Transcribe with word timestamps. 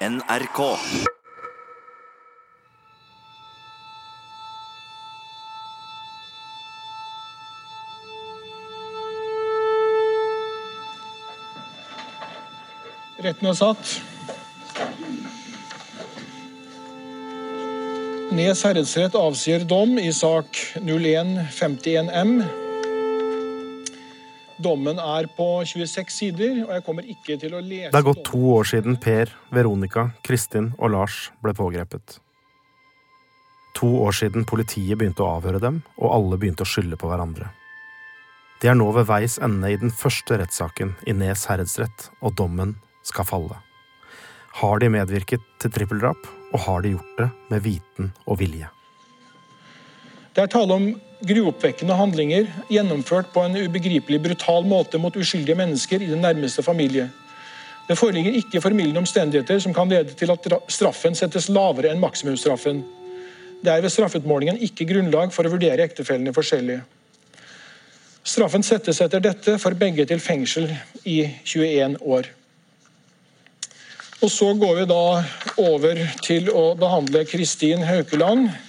NRK. 0.00 0.78
Retten 13.18 13.48
er 13.50 13.56
satt. 13.58 13.96
Nes 18.38 18.62
herredsrett 18.62 19.18
avsier 19.18 19.66
dom 19.66 19.98
i 19.98 20.12
sak 20.14 20.62
0151M. 20.78 22.67
Dommen 24.58 24.98
er 24.98 25.28
på 25.36 25.44
26 25.62 26.08
sider, 26.10 26.56
og 26.64 26.72
jeg 26.74 26.82
kommer 26.86 27.06
ikke 27.06 27.36
til 27.38 27.52
å 27.54 27.60
lese 27.62 27.92
Det 27.92 27.98
er 28.00 28.06
gått 28.08 28.24
to 28.26 28.40
år 28.56 28.66
siden 28.66 28.96
Per, 28.98 29.30
Veronica, 29.54 30.08
Kristin 30.26 30.72
og 30.78 30.90
Lars 30.96 31.28
ble 31.44 31.54
pågrepet. 31.54 32.18
To 33.78 33.92
år 34.02 34.16
siden 34.18 34.46
politiet 34.50 34.98
begynte 34.98 35.22
å 35.22 35.36
avhøre 35.36 35.60
dem, 35.62 35.78
og 36.02 36.10
alle 36.10 36.38
begynte 36.42 36.66
å 36.66 36.70
skylde 36.70 36.98
på 36.98 37.10
hverandre. 37.10 37.52
De 38.58 38.66
er 38.66 38.74
nå 38.74 38.88
ved 38.96 39.06
veis 39.06 39.36
ende 39.38 39.70
i 39.70 39.78
den 39.78 39.94
første 39.94 40.40
rettssaken 40.40 40.96
i 41.06 41.14
Nes 41.14 41.46
herredsrett, 41.46 42.08
og 42.18 42.34
dommen 42.40 42.74
skal 43.06 43.28
falle. 43.28 43.60
Har 44.58 44.82
de 44.82 44.90
medvirket 44.90 45.44
til 45.62 45.70
trippeldrap, 45.70 46.26
og 46.50 46.66
har 46.66 46.82
de 46.82 46.96
gjort 46.96 47.14
det 47.20 47.28
med 47.52 47.62
viten 47.62 48.10
og 48.26 48.40
vilje? 48.42 48.72
Det 50.38 50.44
er 50.44 50.50
tale 50.52 50.70
om 50.70 50.84
gruoppvekkende 51.26 51.94
handlinger 51.98 52.44
gjennomført 52.70 53.32
på 53.34 53.42
en 53.42 53.56
ubegripelig 53.58 54.20
brutal 54.22 54.68
måte 54.70 55.00
mot 55.02 55.16
uskyldige 55.18 55.56
mennesker 55.58 55.98
i 55.98 56.10
den 56.12 56.22
nærmeste 56.22 56.62
familie. 56.62 57.08
Det 57.88 57.96
foreligger 57.98 58.36
ikke 58.38 58.60
formildende 58.62 59.02
omstendigheter 59.02 59.58
som 59.58 59.74
kan 59.74 59.90
lede 59.90 60.14
til 60.14 60.30
at 60.30 60.46
straffen 60.70 61.18
settes 61.18 61.48
lavere 61.50 61.90
enn 61.90 61.98
maksimumsstraffen. 61.98 62.84
Det 63.64 63.72
er 63.72 63.82
ved 63.82 63.90
straffutmålingen 63.90 64.62
ikke 64.62 64.86
grunnlag 64.86 65.34
for 65.34 65.42
å 65.42 65.50
vurdere 65.56 65.88
ektefellene 65.88 66.36
forskjellig. 66.36 66.78
Straffen 68.22 68.62
settes 68.62 69.02
etter 69.02 69.24
dette 69.24 69.56
for 69.58 69.74
begge 69.74 70.06
til 70.06 70.22
fengsel 70.22 70.70
i 71.02 71.18
21 71.42 71.98
år. 71.98 72.30
Og 74.22 74.30
Så 74.30 74.54
går 74.54 74.80
vi 74.84 74.86
da 74.86 75.02
over 75.66 76.06
til 76.22 76.54
å 76.54 76.76
behandle 76.78 77.26
Kristin 77.26 77.82
Haukeland. 77.82 78.67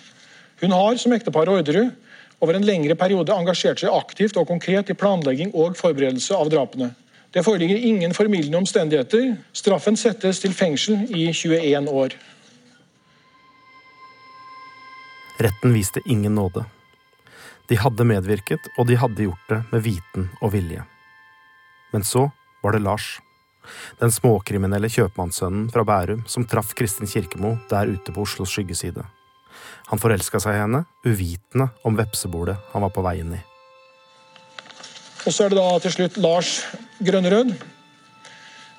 Hun 0.59 0.75
har 0.75 0.97
som 0.99 1.13
ektepar 1.15 1.49
Orderud 1.49 1.91
over 2.39 2.55
en 2.55 2.65
lengre 2.65 2.95
periode 2.95 3.35
engasjert 3.35 3.81
seg 3.81 3.93
aktivt 3.93 4.37
og 4.39 4.47
konkret 4.47 4.91
i 4.91 4.97
planlegging 4.97 5.53
og 5.53 5.77
forberedelse 5.79 6.35
av 6.35 6.51
drapene. 6.51 6.93
Det 7.31 7.43
foreligger 7.45 7.77
ingen 7.77 8.13
formildende 8.15 8.57
omstendigheter. 8.57 9.35
Straffen 9.53 9.97
settes 9.99 10.41
til 10.41 10.55
fengsel 10.55 11.03
i 11.13 11.29
21 11.29 11.91
år. 11.93 12.15
Retten 15.39 15.75
viste 15.75 16.01
ingen 16.05 16.35
nåde. 16.35 16.65
De 17.69 17.77
hadde 17.77 18.07
medvirket, 18.07 18.65
og 18.81 18.89
de 18.89 18.97
hadde 18.97 19.27
gjort 19.27 19.51
det 19.51 19.59
med 19.69 19.83
viten 19.85 20.25
og 20.41 20.55
vilje. 20.55 20.83
Men 21.93 22.03
så 22.03 22.25
var 22.63 22.73
det 22.73 22.81
Lars. 22.83 23.19
Den 24.01 24.11
småkriminelle 24.11 24.89
kjøpmannssønnen 24.89 25.69
fra 25.71 25.85
Bærum 25.85 26.25
som 26.27 26.47
traff 26.49 26.73
Kristin 26.73 27.07
Kirkemo 27.07 27.59
der 27.69 27.93
ute 27.93 28.15
på 28.15 28.25
Oslos 28.25 28.55
skyggeside. 28.55 29.05
Han 29.89 30.01
forelska 30.01 30.41
seg 30.41 30.55
i 30.55 30.61
henne, 30.61 30.83
uvitende 31.05 31.69
om 31.87 31.97
vepsebordet 31.97 32.57
han 32.73 32.85
var 32.85 32.93
på 32.93 33.03
vei 33.05 33.19
inn 33.21 33.35
i. 33.37 33.41
Og 35.27 35.33
så 35.35 35.45
er 35.45 35.51
det 35.51 35.59
da 35.59 35.79
til 35.83 35.93
slutt 35.93 36.17
Lars 36.21 36.51
Grønnerød. 37.03 37.53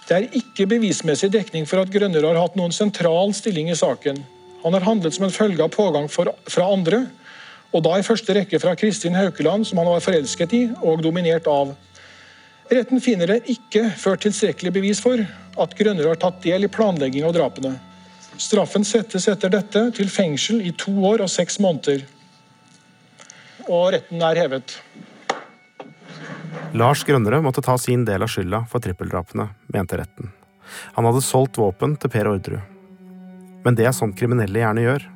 Det 0.09 0.17
er 0.17 0.39
ikke 0.41 0.69
bevismessig 0.71 1.29
dekning 1.35 1.67
for 1.71 1.83
at 1.83 1.91
Grønnerød 1.93 2.33
har 2.33 2.41
hatt 2.43 2.57
noen 2.59 2.75
sentral 2.75 3.35
stilling 3.37 3.69
i 3.71 3.79
saken. 3.79 4.23
Han 4.65 4.75
har 4.77 4.87
handlet 4.87 5.15
som 5.17 5.27
en 5.27 5.35
følge 5.35 5.63
av 5.63 5.71
pågang 5.75 6.09
for, 6.11 6.33
fra 6.51 6.67
andre, 6.73 7.05
og 7.71 7.85
da 7.87 7.99
i 7.99 8.07
første 8.07 8.35
rekke 8.35 8.59
fra 8.59 8.75
Kristin 8.79 9.15
Haukeland, 9.15 9.69
som 9.69 9.79
han 9.79 9.87
var 9.87 10.03
forelsket 10.03 10.57
i 10.57 10.63
og 10.83 11.05
dominert 11.05 11.47
av. 11.51 11.77
Retten 12.71 13.03
finner 13.03 13.31
det 13.31 13.45
ikke 13.51 13.89
ført 13.99 14.25
tilstrekkelig 14.27 14.75
bevis 14.75 15.03
for 15.03 15.23
at 15.23 15.79
Grønnerød 15.79 16.15
har 16.15 16.21
tatt 16.23 16.43
del 16.45 16.67
i 16.67 16.73
planlegging 16.73 17.27
av 17.27 17.35
drapene. 17.37 17.77
Straffen 18.41 18.87
settes 18.89 19.27
etter 19.29 19.53
dette 19.53 19.83
til 19.99 20.09
fengsel 20.09 20.63
i 20.65 20.73
to 20.73 20.95
år 21.05 21.27
og 21.27 21.29
seks 21.29 21.59
måneder. 21.61 22.07
Og 23.69 23.91
retten 23.93 24.23
er 24.25 24.41
hevet. 24.41 24.79
Lars 26.73 27.03
Grønnerød 27.05 27.45
måtte 27.45 27.63
ta 27.67 27.77
sin 27.79 28.07
del 28.09 28.25
av 28.25 28.31
skylda 28.33 28.63
for 28.71 28.81
trippeldrapene, 28.83 29.51
mente 29.75 29.99
retten. 30.01 30.33
Han 30.97 31.05
hadde 31.05 31.23
solgt 31.27 31.59
våpen 31.61 31.99
til 32.01 32.13
Per 32.13 32.31
Orderud. 32.31 32.63
Men 33.67 33.77
det 33.77 33.85
er 33.85 33.93
sånn 33.97 34.17
kriminelle 34.17 34.63
gjerne 34.63 34.87
gjør. 34.87 35.07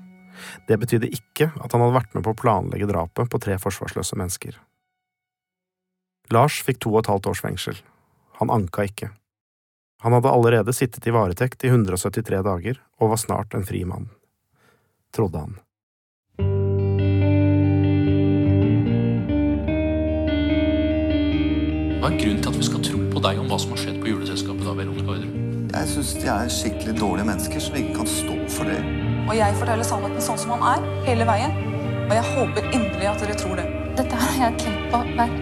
Det 0.69 0.79
betydde 0.83 1.13
ikke 1.15 1.49
at 1.55 1.73
han 1.73 1.81
hadde 1.81 1.97
vært 1.97 2.17
med 2.17 2.27
på 2.27 2.34
å 2.34 2.41
planlegge 2.43 2.91
drapet 2.91 3.31
på 3.31 3.41
tre 3.41 3.57
forsvarsløse 3.63 4.19
mennesker. 4.21 4.59
Lars 6.34 6.61
fikk 6.67 6.83
to 6.84 6.93
og 6.93 7.05
et 7.05 7.13
halvt 7.13 7.31
års 7.33 7.45
fengsel. 7.45 7.79
Han 8.41 8.53
anka 8.53 8.84
ikke. 8.91 9.15
Han 10.04 10.12
hadde 10.12 10.28
allerede 10.28 10.72
sittet 10.72 11.06
i 11.06 11.10
varetekt 11.10 11.65
i 11.65 11.69
173 11.69 12.42
dager 12.44 12.81
og 13.00 13.15
var 13.15 13.16
snart 13.16 13.54
en 13.56 13.62
fri 13.65 13.87
mann. 13.88 14.10
Trodde 15.16 15.41
han. 15.41 15.54
Hva 22.03 22.10
er 22.10 22.19
grunnen 22.20 22.42
til 22.44 22.50
at 22.50 22.59
vi 22.59 22.66
skal 22.69 22.84
tro 22.84 23.00
på 23.15 23.22
deg 23.25 23.41
om 23.41 23.48
hva 23.48 23.59
som 23.65 23.72
har 23.72 23.81
skjedd 23.81 23.97
på 24.03 24.12
juleselskapet? 24.12 24.66
da, 24.69 24.76
Veronica 24.76 25.09
Orderud? 25.15 25.72
Jeg 25.72 25.91
syns 25.94 26.12
de 26.21 26.28
er 26.34 26.53
skikkelig 26.59 26.98
dårlige 27.00 27.26
mennesker 27.31 27.65
som 27.71 27.81
ikke 27.81 27.97
kan 28.03 28.12
stå 28.19 28.36
for 28.59 28.75
det. 28.75 28.76
Og 29.25 29.32
jeg 29.41 29.59
forteller 29.62 29.88
sannheten 29.88 30.28
sånn 30.28 30.44
som 30.44 30.53
han 30.59 30.69
er, 30.75 30.86
hele 31.09 31.31
veien. 31.32 31.56
Og 32.04 32.16
jeg 32.19 32.28
håper 32.34 32.71
inderlig 32.75 33.09
at 33.15 33.25
dere 33.25 33.41
tror 33.41 33.56
det. 33.56 33.66
Dette 33.97 34.21
har 34.26 34.38
jeg 34.42 34.60
tenkt 34.66 34.86
på 34.92 35.03
hver 35.16 35.34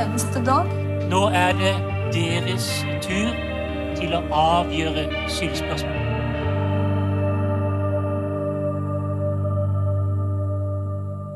eneste 0.00 0.48
dag. 0.48 0.74
Nå 1.12 1.26
er 1.36 1.52
det 1.60 1.76
deres 2.16 2.72
tur 3.04 3.59
til 4.00 4.14
å 4.16 4.20
avgjøre 4.32 5.04
skyldspørsmål. 5.28 6.08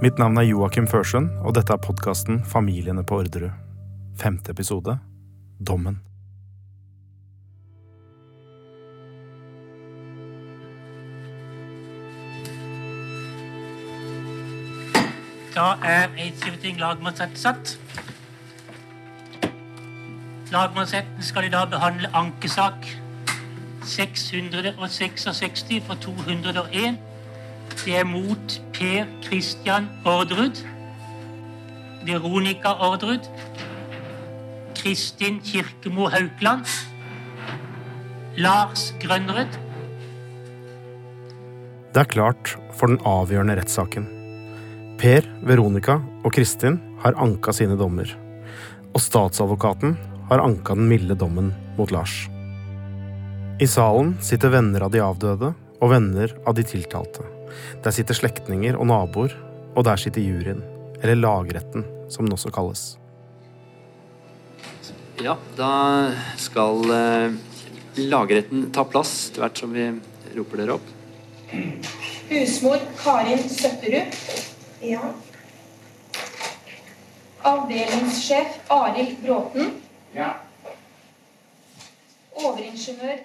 Mitt 0.04 0.18
navn 0.20 0.36
er 0.36 0.48
Joakim 0.48 0.88
Førsund, 0.88 1.30
og 1.44 1.54
dette 1.56 1.72
er 1.72 1.80
podkasten 1.80 2.42
Familiene 2.44 3.04
på 3.08 3.22
Orderud. 3.22 3.52
Femte 4.20 4.52
episode 4.52 4.98
Dommen. 5.60 6.00
Da 15.54 15.76
er 15.86 16.10
Eidskifting 16.18 16.80
lagmannsrett 16.82 17.38
satt. 17.38 17.76
Lagmannsretten 20.54 21.22
skal 21.26 21.48
i 21.48 21.50
dag 21.50 21.66
behandle 21.72 22.06
ankesak 22.14 22.84
666 23.90 25.80
for 25.82 25.98
201. 25.98 27.00
Det 27.80 27.96
er 27.98 28.06
mot 28.06 28.54
Per 28.76 29.08
Christian 29.24 29.88
Orderud, 30.06 30.62
Veronica 32.06 32.76
Orderud, 32.86 33.26
Kristin 34.78 35.42
Kirkemo 35.42 36.06
Haukland, 36.14 36.70
Lars 38.38 38.94
Grønnerud. 39.02 39.58
Det 41.94 42.06
er 42.06 42.10
klart 42.14 42.56
for 42.78 42.94
den 42.94 43.02
avgjørende 43.02 43.58
rettssaken. 43.58 44.06
Per, 45.02 45.26
Veronica 45.42 45.98
og 46.22 46.32
Kristin 46.38 46.78
har 47.02 47.18
anka 47.18 47.52
sine 47.52 47.74
dommer. 47.78 48.06
Og 48.94 49.00
statsadvokaten 49.02 49.98
har 50.28 50.42
anka 50.44 50.74
den 50.74 50.88
milde 50.88 51.14
dommen 51.14 51.52
mot 51.78 51.90
Lars. 51.90 52.28
I 53.60 53.66
salen 53.66 54.16
sitter 54.22 54.50
venner 54.50 54.82
av 54.86 54.90
de 54.90 55.02
avdøde 55.04 55.52
og 55.80 55.90
venner 55.92 56.32
av 56.46 56.56
de 56.58 56.64
tiltalte. 56.66 57.22
Der 57.84 57.94
sitter 57.94 58.16
slektninger 58.16 58.74
og 58.74 58.88
naboer, 58.90 59.34
og 59.74 59.86
der 59.86 60.00
sitter 60.00 60.24
juryen, 60.24 60.62
eller 61.02 61.18
lagretten, 61.20 61.84
som 62.10 62.26
den 62.26 62.34
også 62.34 62.50
kalles. 62.54 62.94
Ja, 65.22 65.36
da 65.54 65.74
skal 66.40 66.90
eh, 66.90 67.36
lagretten 68.10 68.66
ta 68.74 68.82
plass 68.88 69.12
etter 69.28 69.44
hvert 69.44 69.62
som 69.62 69.76
vi 69.76 69.86
roper 70.34 70.62
dere 70.64 70.78
opp. 70.80 70.90
Husmor 72.32 72.82
Karin 72.98 73.46
Søtterud. 73.46 74.18
Ja. 74.82 75.12
Avdelingssjef 77.44 78.58
Arild 78.72 79.20
Bråten. 79.22 79.74
Ja. 80.14 80.34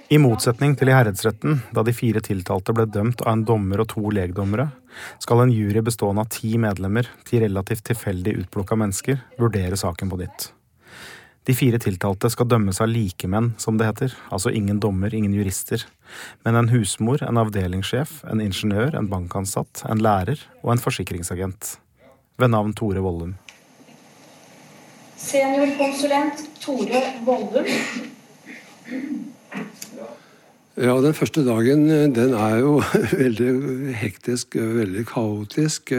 I 0.09 0.17
motsetning 0.21 0.75
til 0.77 0.89
i 0.91 0.93
herredsretten, 0.93 1.63
da 1.73 1.81
de 1.85 1.93
fire 1.93 2.21
tiltalte 2.23 2.73
ble 2.77 2.85
dømt 2.89 3.23
av 3.25 3.33
en 3.33 3.41
dommer 3.45 3.81
og 3.83 3.89
to 3.91 4.03
legdommere, 4.13 4.69
skal 5.21 5.43
en 5.43 5.53
jury 5.53 5.81
bestående 5.85 6.23
av 6.23 6.29
ti 6.33 6.53
medlemmer, 6.61 7.09
ti 7.27 7.41
relativt 7.41 7.87
tilfeldig 7.89 8.35
utplukka 8.43 8.77
mennesker, 8.79 9.19
vurdere 9.41 9.77
saken 9.79 10.13
på 10.13 10.21
nytt. 10.21 10.51
De 11.49 11.55
fire 11.57 11.79
tiltalte 11.81 12.29
skal 12.29 12.49
dømmes 12.51 12.81
av 12.83 12.91
likemenn, 12.91 13.53
som 13.57 13.79
det 13.79 13.89
heter, 13.89 14.15
altså 14.29 14.53
ingen 14.53 14.81
dommer, 14.81 15.13
ingen 15.15 15.33
jurister, 15.33 15.85
men 16.45 16.59
en 16.59 16.69
husmor, 16.69 17.23
en 17.25 17.41
avdelingssjef, 17.41 18.19
en 18.29 18.43
ingeniør, 18.43 18.93
en 18.99 19.09
bankansatt, 19.09 19.85
en 19.89 20.03
lærer 20.05 20.45
og 20.61 20.75
en 20.75 20.83
forsikringsagent, 20.83 21.77
ved 22.37 22.53
navn 22.53 22.77
Tore 22.77 23.01
Vollum. 23.01 23.33
Seniorkonsulent 25.19 26.45
Tore 26.63 27.01
Vollum. 27.25 27.67
Ja, 30.79 30.93
den 31.03 31.11
første 31.11 31.43
dagen 31.43 31.89
den 32.15 32.33
er 32.39 32.61
jo 32.61 32.77
veldig 33.23 33.95
hektisk, 33.99 34.55
veldig 34.55 35.03
kaotisk. 35.09 35.91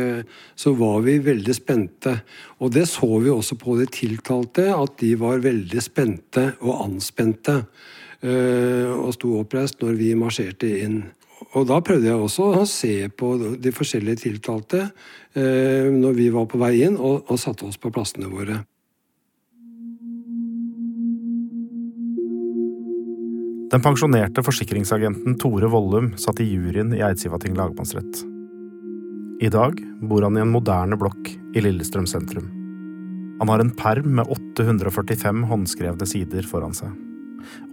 Så 0.56 0.72
var 0.78 1.04
vi 1.04 1.18
veldig 1.20 1.56
spente. 1.56 2.16
Og 2.64 2.72
det 2.72 2.86
så 2.88 3.10
vi 3.20 3.28
også 3.28 3.58
på 3.60 3.76
de 3.76 3.90
tiltalte, 3.92 4.70
at 4.72 4.96
de 5.04 5.12
var 5.20 5.44
veldig 5.44 5.84
spente 5.84 6.54
og 6.64 6.86
anspente. 6.86 7.60
Og 8.24 9.12
sto 9.16 9.36
oppreist 9.42 9.84
når 9.84 10.00
vi 10.00 10.14
marsjerte 10.16 10.72
inn. 10.80 11.02
Og 11.58 11.68
da 11.68 11.82
prøvde 11.84 12.08
jeg 12.08 12.16
også 12.16 12.50
å 12.62 12.66
se 12.68 12.94
på 13.12 13.34
de 13.60 13.72
forskjellige 13.74 14.24
tiltalte 14.24 14.86
når 15.34 16.16
vi 16.16 16.32
var 16.32 16.48
på 16.48 16.60
vei 16.60 16.78
inn, 16.86 16.96
og, 16.96 17.28
og 17.28 17.40
satte 17.40 17.68
oss 17.68 17.80
på 17.80 17.92
plassene 17.92 18.32
våre. 18.32 18.62
Den 23.70 23.82
pensjonerte 23.84 24.42
forsikringsagenten 24.42 25.36
Tore 25.38 25.68
Vollum 25.70 26.08
satt 26.18 26.40
i 26.42 26.46
juryen 26.48 26.90
i 26.90 27.04
Eidsivating 27.06 27.54
lagmannsrett. 27.54 28.24
I 29.40 29.50
dag 29.52 29.78
bor 30.10 30.26
han 30.26 30.34
i 30.34 30.42
en 30.42 30.50
moderne 30.50 30.98
blokk 30.98 31.30
i 31.54 31.62
Lillestrøm 31.62 32.08
sentrum. 32.10 32.48
Han 33.38 33.52
har 33.52 33.62
en 33.62 33.70
perm 33.70 34.10
med 34.18 34.26
845 34.26 35.46
håndskrevne 35.52 36.10
sider 36.10 36.50
foran 36.50 36.74
seg. 36.74 36.90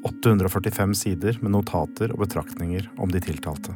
845 0.05 0.93
sider 1.01 1.41
med 1.41 1.55
notater 1.57 2.13
og 2.13 2.21
betraktninger 2.27 2.85
om 3.01 3.09
de 3.09 3.23
tiltalte. 3.25 3.73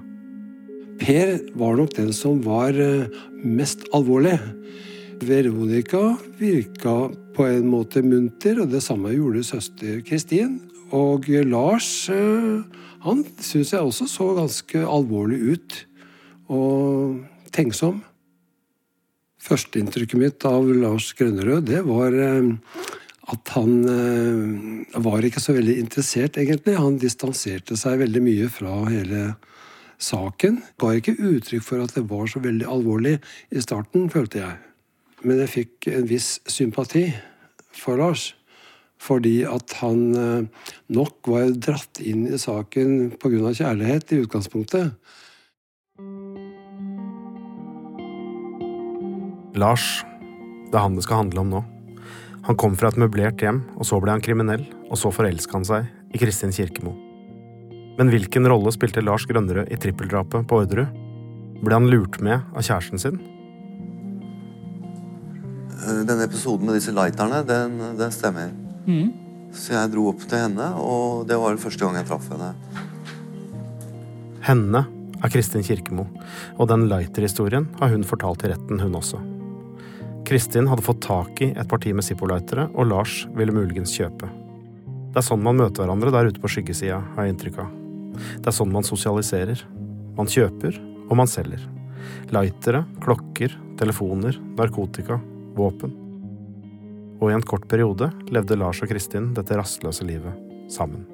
Per 1.01 1.35
var 1.57 1.81
nok 1.81 1.97
den 1.97 2.13
som 2.13 2.43
var 2.45 2.77
mest 3.41 3.87
alvorlig. 3.97 4.37
Veronica 5.25 6.19
virka 6.37 6.99
på 7.33 7.49
en 7.49 7.65
måte 7.69 8.05
munter, 8.05 8.61
og 8.61 8.69
det 8.69 8.85
samme 8.85 9.09
gjorde 9.17 9.41
søster 9.47 10.03
Kristin. 10.05 10.59
Og 10.95 11.27
Lars 11.47 11.89
han 13.01 13.21
syns 13.41 13.71
jeg 13.73 13.81
også 13.81 14.05
så 14.09 14.27
ganske 14.37 14.81
alvorlig 14.85 15.39
ut. 15.55 15.77
Og 16.51 17.21
tenksom. 17.55 18.01
Førsteinntrykket 19.41 20.19
mitt 20.19 20.45
av 20.45 20.67
Lars 20.69 21.11
Grønnerød, 21.17 21.65
det 21.69 21.81
var 21.87 22.13
at 23.31 23.53
han 23.55 23.73
var 25.01 25.25
ikke 25.25 25.41
så 25.41 25.55
veldig 25.55 25.77
interessert, 25.81 26.37
egentlig. 26.37 26.75
Han 26.77 26.99
distanserte 27.01 27.77
seg 27.79 28.03
veldig 28.03 28.21
mye 28.25 28.49
fra 28.53 28.75
hele 28.89 29.23
saken. 30.01 30.59
Ga 30.81 30.93
ikke 30.97 31.17
uttrykk 31.17 31.65
for 31.65 31.83
at 31.83 31.95
det 31.97 32.05
var 32.09 32.27
så 32.29 32.41
veldig 32.43 32.67
alvorlig 32.69 33.17
i 33.49 33.63
starten, 33.63 34.09
følte 34.13 34.43
jeg. 34.43 34.59
Men 35.25 35.41
jeg 35.43 35.53
fikk 35.55 35.89
en 35.93 36.07
viss 36.09 36.35
sympati 36.49 37.07
for 37.77 38.01
Lars. 38.01 38.31
Fordi 39.01 39.41
at 39.49 39.73
han 39.81 40.03
nok 40.93 41.31
var 41.31 41.55
dratt 41.57 42.01
inn 42.05 42.27
i 42.29 42.37
saken 42.37 43.15
pga. 43.17 43.49
kjærlighet 43.49 44.13
i 44.13 44.21
utgangspunktet. 44.21 44.93
Lars, 49.57 50.03
det 50.71 50.77
er 50.77 50.85
han 50.85 50.95
det 50.95 51.03
skal 51.03 51.25
handle 51.25 51.41
om 51.43 51.49
nå. 51.51 51.61
Han 52.47 52.57
kom 52.57 52.77
fra 52.79 52.89
et 52.89 52.97
møblert 52.97 53.41
hjem, 53.43 53.61
og 53.77 53.85
så 53.85 53.99
ble 54.01 54.15
han 54.15 54.23
kriminell, 54.23 54.63
og 54.89 54.97
så 54.97 55.11
forelska 55.13 55.59
han 55.59 55.67
seg 55.67 55.89
i 56.15 56.21
Kristin 56.21 56.53
Kirkemo. 56.55 56.95
Men 57.99 58.09
hvilken 58.09 58.47
rolle 58.49 58.71
spilte 58.73 59.03
Lars 59.03 59.27
Grønnerød 59.29 59.69
i 59.69 59.77
trippeldrapet 59.77 60.47
på 60.47 60.61
Orderud? 60.63 60.95
Ble 61.61 61.77
han 61.77 61.91
lurt 61.91 62.17
med 62.23 62.39
av 62.55 62.65
kjæresten 62.65 63.01
sin? 63.01 63.19
Denne 65.81 66.25
episoden 66.25 66.69
med 66.69 66.79
disse 66.79 66.93
lighterne, 66.95 67.43
den, 67.45 67.77
den 67.99 68.13
stemmer. 68.15 68.49
Mm. 68.87 69.11
Så 69.51 69.75
jeg 69.75 69.91
dro 69.91 70.07
opp 70.11 70.23
til 70.23 70.39
henne, 70.45 70.71
og 70.79 71.27
det 71.27 71.37
var 71.39 71.59
første 71.59 71.83
gang 71.83 71.99
jeg 71.99 72.07
traff 72.07 72.29
henne. 72.31 72.53
Henne 74.47 74.85
er 75.21 75.33
Kristin 75.33 75.65
Kirkemo, 75.65 76.07
og 76.57 76.69
den 76.71 76.87
lighter-historien 76.89 77.67
har 77.81 77.91
hun 77.91 78.07
fortalt 78.07 78.45
i 78.47 78.53
retten, 78.53 78.79
hun 78.81 78.97
også. 78.97 79.19
Kristin 80.27 80.69
hadde 80.71 80.85
fått 80.85 81.03
tak 81.03 81.41
i 81.43 81.51
et 81.51 81.69
parti 81.69 81.91
med 81.93 82.05
Zippo-lightere, 82.07 82.69
og 82.71 82.87
Lars 82.89 83.25
ville 83.35 83.53
muligens 83.53 83.93
kjøpe. 83.97 84.29
Det 85.11 85.19
er 85.19 85.27
sånn 85.27 85.43
man 85.43 85.59
møter 85.59 85.83
hverandre 85.83 86.13
der 86.15 86.31
ute 86.31 86.41
på 86.41 86.49
skyggesida, 86.53 87.01
har 87.15 87.27
jeg 87.27 87.35
inntrykk 87.35 87.59
av. 87.65 87.73
Det 88.39 88.47
er 88.47 88.55
sånn 88.55 88.71
man 88.71 88.87
sosialiserer. 88.87 89.65
Man 90.17 90.29
kjøper, 90.31 90.77
og 91.09 91.17
man 91.19 91.29
selger. 91.29 91.63
Lightere, 92.31 92.85
klokker, 93.03 93.53
telefoner, 93.79 94.39
narkotika, 94.57 95.19
våpen. 95.57 96.00
Og 97.21 97.29
i 97.29 97.35
en 97.37 97.45
kort 97.45 97.67
periode 97.69 98.09
levde 98.33 98.57
Lars 98.57 98.81
og 98.81 98.89
Kristin 98.89 99.29
dette 99.37 99.57
rastløse 99.57 100.05
livet 100.07 100.33
sammen. 100.73 101.05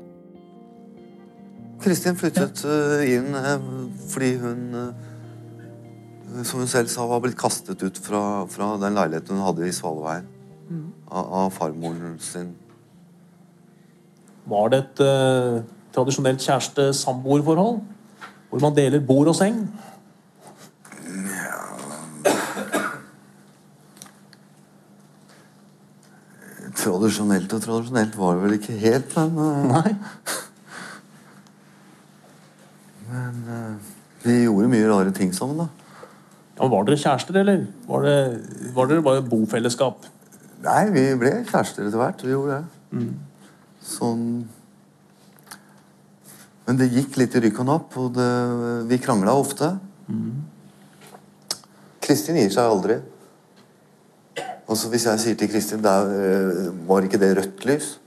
Kristin 1.83 2.15
flyttet 2.17 2.63
uh, 2.65 3.03
inn 3.05 3.35
uh, 3.35 3.65
fordi 4.09 4.31
hun, 4.41 4.61
uh, 4.71 6.45
som 6.47 6.63
hun 6.63 6.71
selv 6.71 6.89
sa, 6.89 7.05
var 7.09 7.21
blitt 7.23 7.37
kastet 7.37 7.83
ut 7.83 7.99
fra, 8.01 8.21
fra 8.49 8.71
den 8.81 8.95
leiligheten 8.97 9.35
hun 9.35 9.45
hadde 9.49 9.67
i 9.67 9.75
Svalveien. 9.75 10.31
Mm. 10.67 10.87
Av, 11.11 11.27
av 11.43 11.51
farmoren 11.55 12.15
sin. 12.23 12.49
Var 14.47 14.71
det 14.71 14.79
et 14.79 14.99
tradisjonelt 15.95 16.43
kjæreste-samboerforhold? 16.43 17.79
Hvor 18.47 18.63
man 18.63 18.75
deler 18.75 19.03
bord 19.03 19.27
og 19.31 19.35
seng? 19.35 19.61
Tradisjonelt 26.87 27.51
og 27.51 27.63
tradisjonelt 27.63 28.13
var 28.15 28.37
det 28.37 28.43
vel 28.45 28.55
ikke 28.55 28.77
helt, 28.79 29.15
men 29.35 29.71
Nei. 29.73 29.95
Men 33.07 33.41
uh, 33.47 33.89
vi 34.23 34.37
gjorde 34.45 34.69
mye 34.71 34.87
rare 34.87 35.11
ting 35.15 35.33
sammen, 35.35 35.65
da. 35.65 35.67
Ja, 36.57 36.67
Var 36.71 36.87
dere 36.87 36.99
kjærester, 36.99 37.39
eller? 37.41 37.65
Var, 37.87 38.05
det, 38.07 38.71
var 38.75 38.89
dere 38.89 39.03
bare 39.05 39.23
bofellesskap? 39.23 40.07
Nei, 40.63 40.83
vi 40.95 41.03
ble 41.19 41.33
kjærester 41.47 41.85
etter 41.85 42.01
hvert. 42.01 42.23
Vi 42.23 42.33
gjorde 42.33 42.57
det. 42.57 42.63
Mm. 42.97 43.11
Sånn 43.87 44.23
Men 46.67 46.79
det 46.79 46.89
gikk 46.91 47.15
litt 47.19 47.35
i 47.37 47.41
rykk 47.45 47.61
og 47.63 47.67
napp, 47.69 47.93
og 47.99 48.15
det, 48.15 48.31
vi 48.89 48.99
krangla 48.99 49.35
ofte. 49.39 49.69
Mm. 50.07 50.41
Kristin 52.03 52.39
gir 52.39 52.51
seg 52.51 52.67
aldri. 52.67 52.97
Og 54.67 54.77
så 54.77 54.89
Hvis 54.91 55.05
jeg 55.05 55.19
sier 55.19 55.35
til 55.39 55.49
Kristin 55.49 55.83
der, 55.83 56.71
Var 56.87 57.07
ikke 57.07 57.19
det 57.21 57.37
rødt 57.37 57.65
lys? 57.65 57.99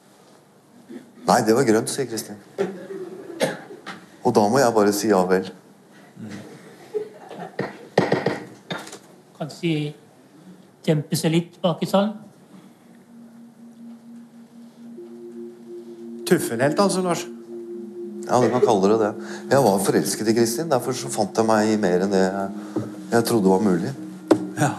Nei, 1.26 1.40
det 1.46 1.54
var 1.54 1.64
grønt, 1.68 1.90
sier 1.90 2.08
Kristin. 2.08 2.38
Og 4.24 4.34
da 4.34 4.42
må 4.50 4.58
jeg 4.58 4.74
bare 4.74 4.92
si 4.92 5.10
ja 5.10 5.20
vel. 5.28 5.46
Kanskje 9.38 9.92
dempe 10.86 11.16
seg 11.16 11.32
litt 11.36 11.60
bak 11.62 11.84
i 11.84 11.88
salen? 11.88 12.16
Tuffelhelt, 16.26 16.80
altså, 16.80 17.04
Lars? 17.04 17.24
Ja, 18.26 18.40
du 18.40 18.50
kan 18.52 18.62
kalle 18.62 18.92
det 18.92 18.98
det. 19.00 19.32
Jeg 19.50 19.64
var 19.64 19.80
forelsket 19.86 20.28
i 20.30 20.36
Kristin. 20.36 20.68
Derfor 20.70 20.94
så 20.94 21.08
fant 21.10 21.36
jeg 21.36 21.46
meg 21.48 21.72
i 21.72 21.80
mer 21.80 22.04
enn 22.04 22.12
det 22.12 22.20
jeg, 22.26 22.84
jeg 23.16 23.26
trodde 23.30 23.50
var 23.50 23.64
mulig. 23.64 23.90
Ja. 24.58 24.74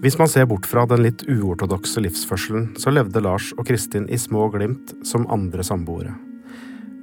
Hvis 0.00 0.16
man 0.18 0.28
ser 0.32 0.46
bort 0.48 0.64
fra 0.64 0.86
den 0.88 1.02
litt 1.04 1.26
uortodokse 1.28 2.00
livsførselen, 2.00 2.70
så 2.80 2.88
levde 2.88 3.20
Lars 3.20 3.50
og 3.58 3.66
Kristin 3.68 4.06
i 4.08 4.16
små 4.16 4.46
glimt 4.54 4.94
som 5.04 5.26
andre 5.28 5.64
samboere. 5.66 6.14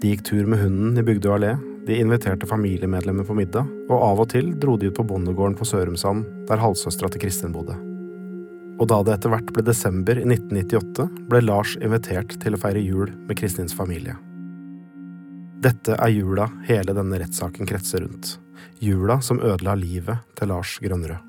De 0.01 0.10
gikk 0.10 0.24
tur 0.25 0.50
med 0.50 0.63
hunden 0.63 0.98
i 0.98 1.04
Bygdøy 1.06 1.30
allé, 1.36 1.51
de 1.86 2.00
inviterte 2.01 2.50
familiemedlemmer 2.50 3.27
på 3.27 3.36
middag, 3.38 3.70
og 3.86 4.01
av 4.01 4.24
og 4.24 4.32
til 4.34 4.50
dro 4.58 4.80
de 4.82 4.89
ut 4.89 4.98
på 4.98 5.06
bondegården 5.12 5.56
på 5.60 5.68
Sørumsand, 5.70 6.25
der 6.50 6.63
halvsøstera 6.63 7.12
til 7.13 7.22
Kristin 7.22 7.54
bodde. 7.54 7.77
Og 8.82 8.89
da 8.89 9.00
det 9.06 9.13
etter 9.20 9.34
hvert 9.34 9.54
ble 9.54 9.66
desember 9.70 10.18
i 10.18 10.25
1998, 10.25 11.08
ble 11.30 11.44
Lars 11.46 11.77
invitert 11.77 12.34
til 12.42 12.58
å 12.58 12.62
feire 12.66 12.82
jul 12.82 13.13
med 13.13 13.38
Kristins 13.38 13.77
familie. 13.77 14.18
Dette 15.62 15.96
er 16.01 16.13
jula 16.13 16.50
hele 16.66 16.98
denne 16.98 17.22
rettssaken 17.22 17.70
kretser 17.70 18.06
rundt. 18.06 18.36
Jula 18.82 19.22
som 19.22 19.42
ødela 19.42 19.77
livet 19.77 20.25
til 20.38 20.54
Lars 20.54 20.77
Grønnerød. 20.82 21.26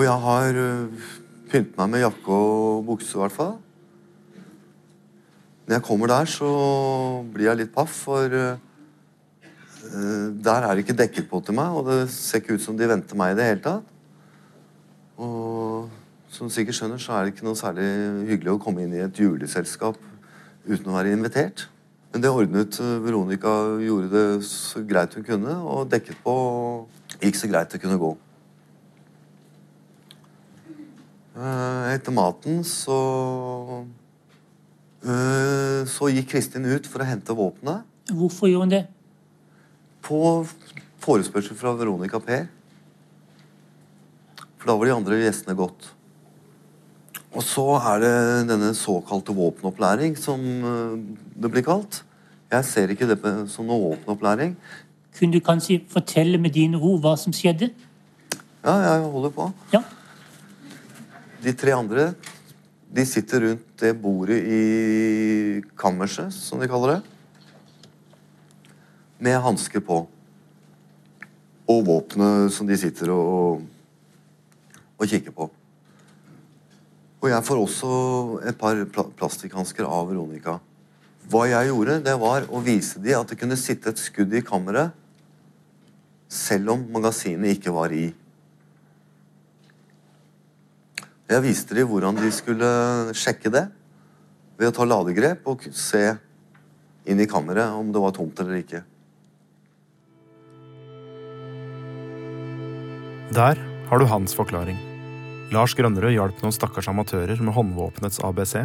Og 0.00 0.06
jeg 0.06 0.16
har 0.24 0.56
uh, 0.56 1.08
pyntet 1.50 1.76
meg 1.76 1.90
med 1.92 2.00
jakke 2.00 2.32
og 2.32 2.86
bukse, 2.88 3.12
i 3.12 3.20
hvert 3.20 3.34
fall. 3.34 3.58
Når 5.66 5.76
jeg 5.76 5.84
kommer 5.84 6.08
der, 6.08 6.30
så 6.32 6.48
blir 7.34 7.50
jeg 7.50 7.60
litt 7.60 7.74
paff, 7.74 7.98
for 8.06 8.32
uh, 8.32 8.56
der 10.40 10.64
er 10.64 10.72
det 10.72 10.86
ikke 10.86 10.96
dekket 11.02 11.28
på 11.28 11.42
til 11.44 11.58
meg, 11.58 11.76
og 11.76 11.90
det 11.90 11.98
ser 12.14 12.40
ikke 12.40 12.56
ut 12.56 12.64
som 12.64 12.78
de 12.80 12.88
venter 12.88 13.18
meg 13.20 13.34
i 13.34 13.36
det 13.42 13.48
hele 13.50 13.62
tatt. 13.66 13.92
Og 15.20 15.92
som 16.32 16.48
du 16.48 16.54
sikkert 16.54 16.78
skjønner, 16.78 17.02
så 17.04 17.18
er 17.18 17.26
det 17.26 17.34
ikke 17.34 17.44
noe 17.50 17.60
særlig 17.60 17.90
hyggelig 18.30 18.54
å 18.54 18.62
komme 18.64 18.86
inn 18.86 18.96
i 18.96 19.04
et 19.04 19.20
juleselskap 19.20 20.00
uten 20.64 20.88
å 20.88 20.96
være 20.96 21.12
invitert. 21.12 21.66
Men 22.14 22.24
det 22.24 22.32
ordnet 22.32 22.80
eh, 22.80 22.96
Veronica. 23.04 23.52
Gjorde 23.84 24.08
det 24.16 24.24
så 24.48 24.80
greit 24.88 25.12
hun 25.18 25.28
kunne, 25.28 25.60
og 25.60 25.92
dekket 25.92 26.24
på. 26.24 26.34
Gikk 27.20 27.36
så 27.36 27.52
greit 27.52 27.76
det 27.76 27.84
kunne 27.84 28.00
gå. 28.00 28.14
Eh, 28.16 28.26
Etter 31.40 32.12
maten 32.12 32.60
så 32.68 32.96
eh, 35.00 35.86
Så 35.88 36.10
gikk 36.12 36.34
Kristin 36.34 36.66
ut 36.68 36.88
for 36.90 37.00
å 37.00 37.08
hente 37.08 37.36
våpenet. 37.36 37.86
Hvorfor 38.10 38.50
gjorde 38.50 38.66
hun 38.66 38.74
det? 38.74 38.82
På 40.04 40.18
forespørsel 41.00 41.56
fra 41.56 41.72
Veronica 41.78 42.20
Per. 42.20 42.44
For 44.60 44.68
da 44.68 44.76
var 44.76 44.90
de 44.90 44.96
andre 44.98 45.20
gjestene 45.22 45.56
gått. 45.56 45.88
Og 47.30 47.44
så 47.46 47.64
er 47.78 48.02
det 48.02 48.14
denne 48.50 48.72
såkalte 48.74 49.32
våpenopplæring, 49.36 50.16
som 50.18 50.42
eh, 50.42 50.96
det 51.40 51.52
blir 51.54 51.64
kalt. 51.64 52.02
Jeg 52.50 52.66
ser 52.66 52.92
ikke 52.92 53.06
det 53.08 53.20
som 53.52 53.68
noe 53.70 53.92
våpenopplæring. 53.92 54.56
Kunne 55.16 55.38
du 55.38 55.44
kanskje 55.44 55.78
fortelle 55.88 56.40
med 56.42 56.52
dine 56.58 56.76
ord 56.76 57.00
hva 57.04 57.14
som 57.16 57.32
skjedde? 57.32 57.70
Ja, 58.60 58.74
jeg 58.74 59.08
holder 59.14 59.32
på. 59.32 59.48
Ja. 59.72 59.80
De 61.40 61.54
tre 61.56 61.72
andre 61.72 62.10
de 62.90 63.04
sitter 63.06 63.44
rundt 63.44 63.66
det 63.78 63.92
bordet 64.02 64.40
i 64.42 65.62
kammerset, 65.78 66.34
som 66.34 66.58
de 66.60 66.68
kaller 66.68 66.96
det. 66.96 67.00
Med 69.22 69.38
hansker 69.44 69.82
på. 69.84 70.02
Og 71.70 71.84
våpenet 71.86 72.50
som 72.52 72.66
de 72.66 72.76
sitter 72.80 73.12
og, 73.14 73.62
og 74.98 75.06
kikker 75.06 75.36
på. 75.36 75.46
Og 77.20 77.28
jeg 77.30 77.46
får 77.46 77.62
også 77.62 77.90
et 78.48 78.58
par 78.58 78.80
pla 78.90 79.04
plastikkhansker 79.22 79.86
av 79.86 80.08
Veronica. 80.10 80.56
Hva 81.30 81.44
jeg 81.46 81.68
gjorde, 81.68 82.00
det 82.02 82.16
var 82.18 82.48
å 82.50 82.62
vise 82.64 82.98
dem 82.98 83.20
at 83.20 83.30
det 83.30 83.38
kunne 83.38 83.60
sitte 83.60 83.92
et 83.92 84.02
skudd 84.02 84.34
i 84.34 84.42
kammeret 84.42 84.96
selv 86.30 86.74
om 86.74 86.82
magasinet 86.94 87.58
ikke 87.58 87.74
var 87.74 87.92
i. 87.94 88.08
Jeg 91.30 91.44
viste 91.44 91.76
dem 91.78 91.86
hvordan 91.86 92.16
de 92.18 92.28
skulle 92.34 92.68
sjekke 93.14 93.52
det 93.54 93.68
ved 94.58 94.66
å 94.66 94.74
ta 94.74 94.86
ladegrep 94.88 95.44
og 95.46 95.62
se 95.70 96.02
inn 97.06 97.22
i 97.22 97.28
kammeret 97.30 97.70
om 97.78 97.92
det 97.94 98.02
var 98.02 98.14
tomt 98.16 98.40
eller 98.42 98.58
ikke. 98.58 98.80
Der 103.30 103.60
har 103.90 104.02
du 104.02 104.08
hans 104.10 104.34
forklaring. 104.34 104.74
Lars 105.54 105.76
Grønnerød 105.78 106.16
hjalp 106.16 106.42
noen 106.42 106.54
stakkars 106.54 106.90
amatører 106.90 107.38
med 107.38 107.54
håndvåpenets 107.54 108.18
ABC, 108.26 108.56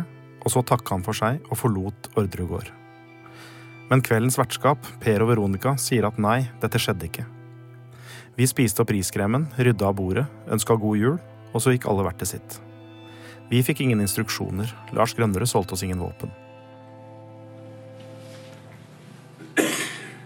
og 0.41 0.49
så 0.53 0.65
takka 0.65 0.97
han 0.97 1.05
for 1.05 1.17
seg 1.17 1.45
og 1.51 1.59
forlot 1.61 2.09
Orderud 2.17 2.49
gård. 2.49 2.73
Men 3.91 4.01
kveldens 4.01 4.39
vertskap, 4.41 4.81
Per 5.01 5.21
og 5.21 5.29
Veronica, 5.29 5.75
sier 5.77 6.09
at 6.09 6.17
nei, 6.21 6.47
dette 6.61 6.81
skjedde 6.81 7.09
ikke. 7.11 7.27
Vi 8.35 8.49
spiste 8.49 8.81
opp 8.81 8.93
riskremen, 8.93 9.47
rydda 9.53 9.89
av 9.89 9.97
bordet, 10.01 10.25
ønska 10.49 10.77
god 10.81 10.97
jul, 10.97 11.17
og 11.55 11.63
så 11.63 11.71
gikk 11.71 11.87
alle 11.87 12.03
hvert 12.03 12.19
til 12.19 12.35
sitt. 12.35 12.57
Vi 13.47 13.61
fikk 13.63 13.85
ingen 13.85 14.01
instruksjoner, 14.03 14.71
Lars 14.97 15.13
Grønnerød 15.15 15.47
solgte 15.47 15.77
oss 15.77 15.85
ingen 15.85 16.01
våpen. 16.01 16.33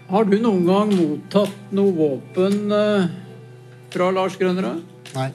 Har 0.10 0.26
du 0.26 0.40
noen 0.42 0.64
gang 0.66 0.90
mottatt 0.96 1.74
noe 1.76 1.94
våpen 1.94 2.74
eh, 2.74 3.10
fra 3.94 4.08
Lars 4.16 4.40
Grønnerød? 4.42 4.82
Nei. 5.14 5.28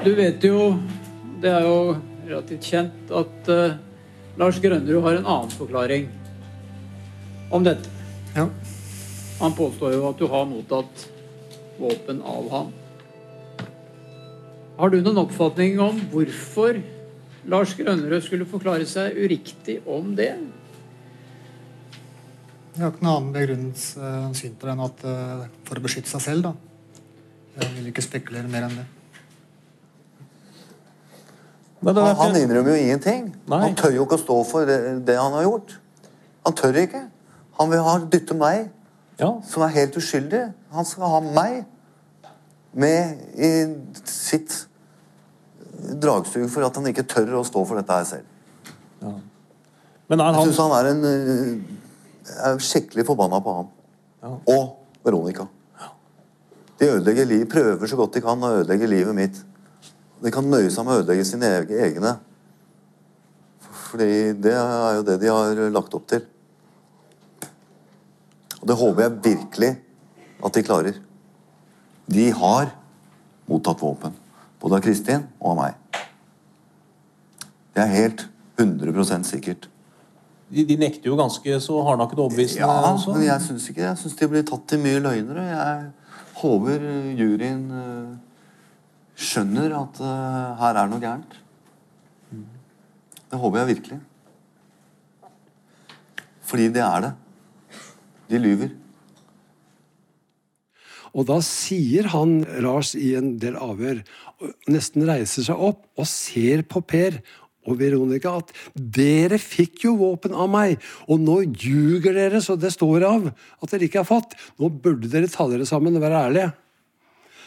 Du 0.00 0.14
vet 0.16 0.40
jo, 0.46 0.70
det 1.42 1.52
er 1.52 1.66
jo 1.68 1.76
relativt 2.30 2.70
kjent, 2.72 3.12
at 3.12 3.52
eh, 3.52 3.76
Lars 4.40 4.62
Grønnerud 4.62 5.04
har 5.04 5.18
en 5.18 5.28
annen 5.28 5.52
forklaring 5.52 6.08
om 7.52 7.66
dette. 7.66 7.92
Ja. 8.32 8.46
Han 9.42 9.56
påstår 9.58 9.98
jo 9.98 10.06
at 10.08 10.20
du 10.20 10.30
har 10.32 10.48
mottatt 10.48 11.10
våpen 11.80 12.22
av 12.22 12.48
ham. 12.52 12.70
Har 14.80 14.92
du 14.92 15.00
noen 15.02 15.20
oppfatning 15.26 15.80
om 15.82 15.98
hvorfor 16.12 16.78
Lars 17.50 17.74
Grønnerød 17.76 18.24
skulle 18.24 18.48
forklare 18.48 18.86
seg 18.88 19.16
uriktig 19.16 19.80
om 19.88 20.14
det? 20.16 20.32
Jeg 22.70 22.84
har 22.84 22.94
ikke 22.94 23.04
noen 23.04 23.12
annen 23.16 23.34
begrunnelse 23.34 24.14
syn 24.38 24.54
på 24.56 24.68
det 24.68 24.72
enn 24.72 24.86
at 24.86 25.04
eh, 25.10 25.44
for 25.68 25.80
å 25.80 25.84
beskytte 25.84 26.12
seg 26.12 26.24
selv, 26.24 26.48
da. 26.48 26.54
Jeg 27.60 27.74
vil 27.76 27.90
ikke 27.90 28.04
spekulere 28.06 28.48
mer 28.48 28.68
enn 28.68 28.78
det. 28.78 28.86
Han, 31.80 31.96
han 31.96 32.36
innrømmer 32.36 32.76
jo 32.76 32.80
ingenting. 32.86 33.30
Han 33.50 33.76
tør 33.76 33.94
jo 33.96 34.04
ikke 34.04 34.18
å 34.18 34.22
stå 34.22 34.36
for 34.48 34.68
det, 34.68 34.78
det 35.08 35.16
han 35.16 35.32
har 35.36 35.48
gjort. 35.48 35.74
Han 36.46 36.56
tør 36.56 36.80
ikke. 36.82 37.02
Han 37.60 37.72
vil 37.72 37.84
ha 37.84 37.94
dytte 38.12 38.36
meg, 38.36 38.68
som 39.46 39.62
er 39.66 39.74
helt 39.74 39.96
uskyldig. 40.00 40.42
Han 40.72 40.84
skal 40.88 41.08
ha 41.12 41.20
meg 41.20 41.64
med 42.72 43.18
i 43.36 43.50
sitt 44.06 44.54
dragsug 46.00 46.46
for 46.52 46.64
at 46.66 46.76
han 46.78 46.86
ikke 46.90 47.06
tør 47.08 47.38
å 47.40 47.44
stå 47.46 47.64
for 47.66 47.80
dette 47.80 47.96
her 47.98 48.04
selv. 48.08 48.26
Men 50.10 50.20
er 50.20 50.30
Jeg 50.32 50.34
han 50.34 50.46
syns 50.48 50.58
han 50.58 50.72
er 50.76 50.88
en 50.90 51.02
Jeg 52.30 52.38
er 52.52 52.58
skikkelig 52.62 53.04
forbanna 53.08 53.40
på 53.42 53.54
han. 53.56 53.68
Og 54.46 54.76
Veronica. 55.04 55.46
De 56.80 56.88
ødelegger 56.94 57.26
liv, 57.28 57.44
prøver 57.50 57.86
så 57.90 57.96
godt 57.96 58.14
de 58.14 58.20
kan 58.24 58.40
å 58.44 58.50
ødelegge 58.60 58.86
livet 58.88 59.14
mitt. 59.16 59.38
De 60.22 60.30
kan 60.32 60.44
nøye 60.48 60.70
seg 60.72 60.84
med 60.86 60.94
å 60.94 61.00
ødelegge 61.02 61.24
sine 61.28 61.48
eg- 61.60 61.72
egne. 61.88 62.14
Fordi 63.90 64.32
det 64.40 64.52
er 64.54 64.94
jo 64.98 65.02
det 65.08 65.16
de 65.20 65.28
har 65.32 65.60
lagt 65.74 65.94
opp 65.96 66.06
til. 66.08 66.22
Og 68.60 68.68
det 68.68 68.76
håper 68.76 69.06
jeg 69.06 69.18
virkelig 69.24 69.70
at 70.44 70.56
de 70.56 70.64
klarer. 70.64 71.00
De 72.10 72.30
har 72.36 72.72
mottatt 73.48 73.82
våpen. 73.82 74.14
Både 74.60 74.78
av 74.78 74.84
Kristin 74.84 75.26
og 75.40 75.54
av 75.54 75.60
meg. 75.62 76.00
Det 77.74 77.84
er 77.84 77.92
helt 77.94 78.26
100 78.60 79.24
sikkert. 79.24 79.68
de, 80.50 80.64
de 80.66 80.76
nekter 80.76 81.08
jo 81.08 81.16
ganske 81.16 81.60
så 81.62 81.78
hardnakket 81.86 82.18
overbevisende. 82.18 82.66
Ja, 82.66 82.90
også. 82.92 83.14
men 83.14 83.24
jeg 83.28 83.40
syns 83.46 83.68
ikke 83.70 83.80
det. 83.80 83.88
Jeg 83.88 84.00
syns 84.02 84.16
de 84.18 84.28
blir 84.28 84.42
tatt 84.48 84.66
til 84.68 84.82
mye 84.82 85.00
løgnere. 85.00 85.44
Jeg 85.46 85.90
håper 86.40 86.86
juryen 87.16 87.62
eh, 87.80 88.10
skjønner 89.20 89.76
at 89.78 90.02
eh, 90.02 90.60
her 90.60 90.82
er 90.82 90.90
noe 90.90 91.02
gærent. 91.02 91.38
Det 93.30 93.38
håper 93.38 93.60
jeg 93.60 93.70
virkelig. 93.76 94.00
Fordi 96.50 96.68
det 96.74 96.82
er 96.82 97.04
det. 97.06 97.12
De 98.30 98.40
lyver. 98.40 98.70
Og 101.10 101.26
da 101.26 101.40
sier 101.42 102.06
han, 102.12 102.40
Lars, 102.62 102.94
i 102.94 103.16
en 103.18 103.34
del 103.42 103.56
avhør, 103.58 104.04
nesten 104.70 105.06
reiser 105.08 105.48
seg 105.48 105.58
opp 105.70 105.88
og 105.98 106.06
ser 106.06 106.62
på 106.70 106.82
Per 106.86 107.18
og 107.68 107.76
Veronica 107.80 108.32
at 108.40 108.52
dere 108.74 109.36
fikk 109.42 109.84
jo 109.84 109.96
våpen 110.00 110.32
av 110.32 110.48
meg, 110.52 110.78
og 111.10 111.20
nå 111.20 111.40
ljuger 111.50 112.16
dere 112.16 112.40
så 112.44 112.56
det 112.56 112.72
står 112.72 113.04
av 113.08 113.28
at 113.30 113.72
dere 113.72 113.88
ikke 113.88 114.04
har 114.04 114.08
fått. 114.08 114.36
Nå 114.60 114.70
burde 114.70 115.10
dere 115.10 115.30
ta 115.30 115.48
dere 115.50 115.68
sammen 115.68 115.98
og 115.98 116.04
være 116.04 116.24
ærlige. 116.30 116.50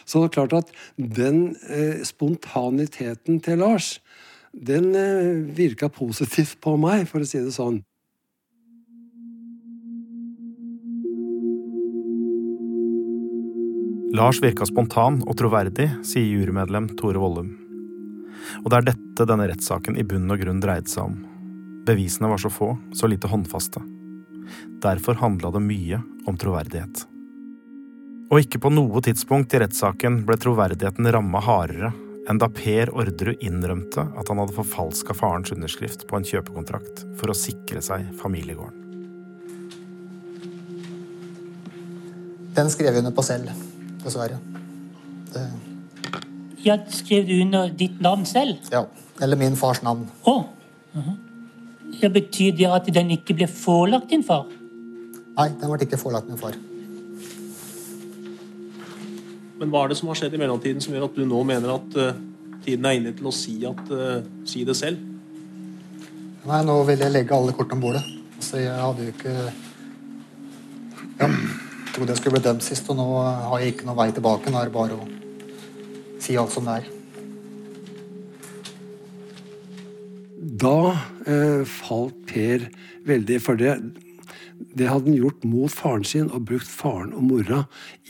Så 0.03 0.19
det 0.19 0.29
er 0.29 0.35
klart 0.35 0.57
at 0.57 0.71
den 0.97 1.55
eh, 1.71 2.03
spontaniteten 2.03 3.39
til 3.43 3.63
Lars, 3.63 3.95
den 4.51 4.91
eh, 4.99 5.39
virka 5.55 5.87
positivt 5.89 6.59
på 6.61 6.75
meg, 6.77 7.07
for 7.09 7.23
å 7.23 7.27
si 7.27 7.39
det 7.39 7.55
sånn. 7.55 7.79
Lars 14.13 14.37
virka 14.43 14.61
spontan 14.69 15.23
og 15.25 15.33
troverdig, 15.39 15.87
sier 16.05 16.27
jurymedlem 16.27 16.91
Tore 16.99 17.17
Vollum. 17.17 17.47
Og 18.61 18.67
det 18.69 18.77
er 18.77 18.85
dette 18.91 19.25
denne 19.25 19.47
rettssaken 19.49 19.97
i 19.97 20.05
bunn 20.05 20.29
og 20.29 20.37
grunn 20.37 20.59
dreide 20.61 20.91
seg 20.91 21.07
om. 21.07 21.15
Bevisene 21.87 22.29
var 22.29 22.43
så 22.43 22.51
få, 22.53 22.75
så 22.93 23.09
lite 23.09 23.31
håndfaste. 23.31 23.81
Derfor 24.85 25.17
handla 25.17 25.49
det 25.55 25.63
mye 25.65 26.03
om 26.29 26.37
troverdighet. 26.37 27.07
Og 28.29 28.43
ikke 28.43 28.61
på 28.61 28.73
noe 28.75 29.01
tidspunkt 29.01 29.57
i 29.57 29.63
rettssaken 29.65 30.21
ble 30.29 30.37
troverdigheten 30.37 31.09
ramma 31.09 31.41
hardere 31.41 31.89
enn 32.29 32.37
da 32.37 32.53
Per 32.53 32.93
Orderud 32.93 33.41
innrømte 33.41 34.05
at 34.13 34.29
han 34.29 34.43
hadde 34.43 34.59
forfalska 34.61 35.17
farens 35.17 35.57
underskrift 35.57 36.05
på 36.05 36.21
en 36.21 36.29
kjøpekontrakt 36.29 37.07
for 37.17 37.33
å 37.33 37.39
sikre 37.41 37.81
seg 37.81 38.13
familiegården. 38.21 38.77
Den 42.53 42.69
skrev 42.69 42.93
hun 42.93 43.07
under 43.07 43.17
på 43.17 43.25
selv, 43.25 43.49
dessverre. 44.05 44.39
Det, 45.33 45.45
Ja, 46.63 46.77
skrev 46.87 47.27
du 47.27 47.41
under 47.41 47.69
ditt 47.69 48.01
navn 48.01 48.25
selv? 48.25 48.57
ja. 48.71 48.85
Eller 49.21 49.37
min 49.37 49.55
fars 49.55 49.81
navn. 49.83 50.07
Å. 50.25 50.43
-huh. 50.95 51.15
Ja, 52.01 52.09
betyr 52.09 52.51
det 52.57 52.65
at 52.65 52.87
den 52.93 53.11
ikke 53.11 53.33
ble 53.33 53.47
forelagt 53.47 54.09
din 54.09 54.23
far? 54.23 54.45
Nei, 55.37 55.49
den 55.49 55.69
ble 55.71 55.81
ikke 55.81 55.97
forelagt 55.97 56.29
min 56.29 56.37
far. 56.37 56.55
Men 59.59 59.69
hva 59.69 59.83
er 59.83 59.87
det 59.93 59.97
som 59.97 60.07
har 60.07 60.15
skjedd 60.19 60.33
i 60.33 60.41
mellomtiden 60.41 60.81
som 60.81 60.93
gjør 60.93 61.05
at 61.07 61.15
du 61.15 61.25
nå 61.25 61.43
mener 61.47 61.75
at 61.75 61.97
uh, 61.97 62.13
tiden 62.65 62.85
er 62.85 62.97
inne 62.97 63.13
til 63.15 63.29
å 63.29 63.31
si, 63.31 63.53
at, 63.65 63.91
uh, 63.91 64.23
si 64.49 64.63
det 64.67 64.75
selv? 64.75 64.97
Nei, 66.43 66.63
nå 66.67 66.83
vil 66.89 66.99
jeg 66.99 67.11
legge 67.13 67.35
alle 67.35 67.53
kortene 67.55 67.77
om 67.79 67.81
bordet. 67.85 68.03
Altså, 68.35 68.57
jeg 68.57 68.73
hadde 68.73 69.05
jo 69.05 69.13
ikke 69.13 69.35
Ja, 71.19 71.27
trodde 71.93 72.13
jeg 72.13 72.21
skulle 72.21 72.39
bli 72.39 72.47
dømt 72.47 72.65
sist, 72.65 72.89
og 72.89 72.97
nå 72.97 73.07
har 73.21 73.61
jeg 73.61 73.75
ikke 73.75 73.87
noen 73.87 73.99
vei 73.99 74.09
tilbake. 74.15 74.51
Nå 74.51 74.59
er 74.59 74.69
det 74.69 74.75
bare 74.75 74.97
å 74.97 75.07
si 76.23 76.37
alt 76.39 76.53
som 76.53 76.69
det 76.69 76.79
er. 76.81 76.91
Da 80.63 80.77
eh, 81.27 81.61
falt 81.69 82.19
Per 82.29 82.65
veldig 83.05 83.37
for 83.43 83.59
det. 83.59 83.75
Det 84.73 84.87
hadde 84.87 85.11
han 85.11 85.17
gjort 85.19 85.43
mot 85.45 85.71
faren 85.71 86.05
sin 86.07 86.29
og 86.31 86.45
brukt 86.47 86.69
faren 86.69 87.11
og 87.17 87.25
mora 87.27 87.59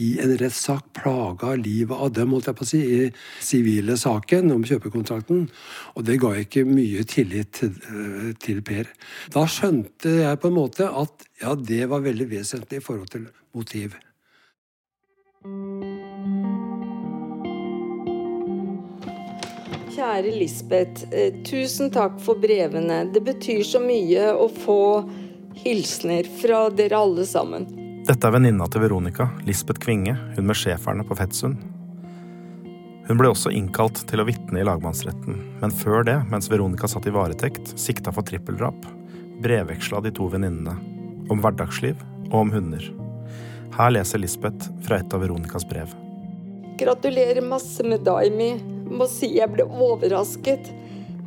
i 0.04 0.14
en 0.22 0.36
rettssak. 0.40 0.92
Plaga 0.96 1.56
livet 1.60 1.98
av 1.98 2.14
dem, 2.16 2.32
holdt 2.36 2.48
jeg 2.52 2.60
på 2.60 2.66
å 2.66 2.70
si, 2.70 2.82
i 2.84 3.10
sivile 3.44 3.98
saken 4.00 4.54
om 4.54 4.64
kjøpekontrakten. 4.68 5.48
Og 5.98 6.08
det 6.08 6.20
ga 6.24 6.34
ikke 6.40 6.64
mye 6.70 7.04
tillit 7.10 7.52
til, 7.60 7.76
eh, 7.90 8.62
Per. 8.64 8.92
Da 9.34 9.48
skjønte 9.50 10.20
jeg 10.22 10.40
på 10.40 10.48
en 10.48 10.60
måte 10.62 10.88
at 10.88 11.26
ja, 11.42 11.56
det 11.56 11.90
var 11.90 12.06
veldig 12.06 12.30
vesentlig 12.30 12.80
i 12.80 12.86
forhold 12.86 13.10
til 13.10 13.28
motiv. 13.54 13.96
Kjære 19.94 20.32
Lisbeth. 20.40 21.06
Eh, 21.12 21.34
tusen 21.46 21.92
takk 21.94 22.18
for 22.24 22.40
brevene. 22.42 23.04
Det 23.14 23.22
betyr 23.24 23.64
så 23.68 23.82
mye 23.84 24.32
å 24.34 24.50
få 24.50 24.82
hilsener 25.64 26.28
fra 26.42 26.66
dere 26.74 26.98
alle 26.98 27.26
sammen. 27.30 27.68
Dette 28.04 28.28
er 28.28 28.34
venninna 28.36 28.66
til 28.68 28.84
Veronica, 28.84 29.30
Lisbeth 29.48 29.80
Kvinge, 29.80 30.18
hun 30.36 30.50
med 30.50 30.58
schæferne 30.60 31.06
på 31.08 31.16
Fettsund. 31.16 31.62
Hun 33.08 33.20
ble 33.20 33.30
også 33.32 33.52
innkalt 33.52 34.02
til 34.08 34.24
å 34.24 34.28
vitne 34.28 34.62
i 34.62 34.66
lagmannsretten, 34.68 35.40
men 35.62 35.76
før 35.76 36.08
det, 36.08 36.18
mens 36.32 36.50
Veronica 36.52 36.88
satt 36.88 37.08
i 37.08 37.16
varetekt, 37.16 37.76
sikta 37.80 38.16
for 38.16 38.28
trippeldrap, 38.28 38.88
brevveksla 39.44 40.04
de 40.04 40.12
to 40.16 40.28
venninnene. 40.32 40.76
Om 41.32 41.44
hverdagsliv 41.44 42.00
og 42.32 42.38
om 42.42 42.52
hunder. 42.56 43.03
Her 43.74 43.90
leser 43.92 44.22
Lisbeth 44.22 44.70
fra 44.86 45.00
et 45.02 45.14
av 45.14 45.24
Veronicas 45.24 45.66
brev. 45.70 45.94
Gratulerer 46.78 47.42
masse 47.42 47.84
med 47.84 48.06
Daimi. 48.06 48.54
Må 48.94 49.08
si 49.10 49.32
jeg 49.38 49.50
ble 49.54 49.66
overrasket. 49.66 50.70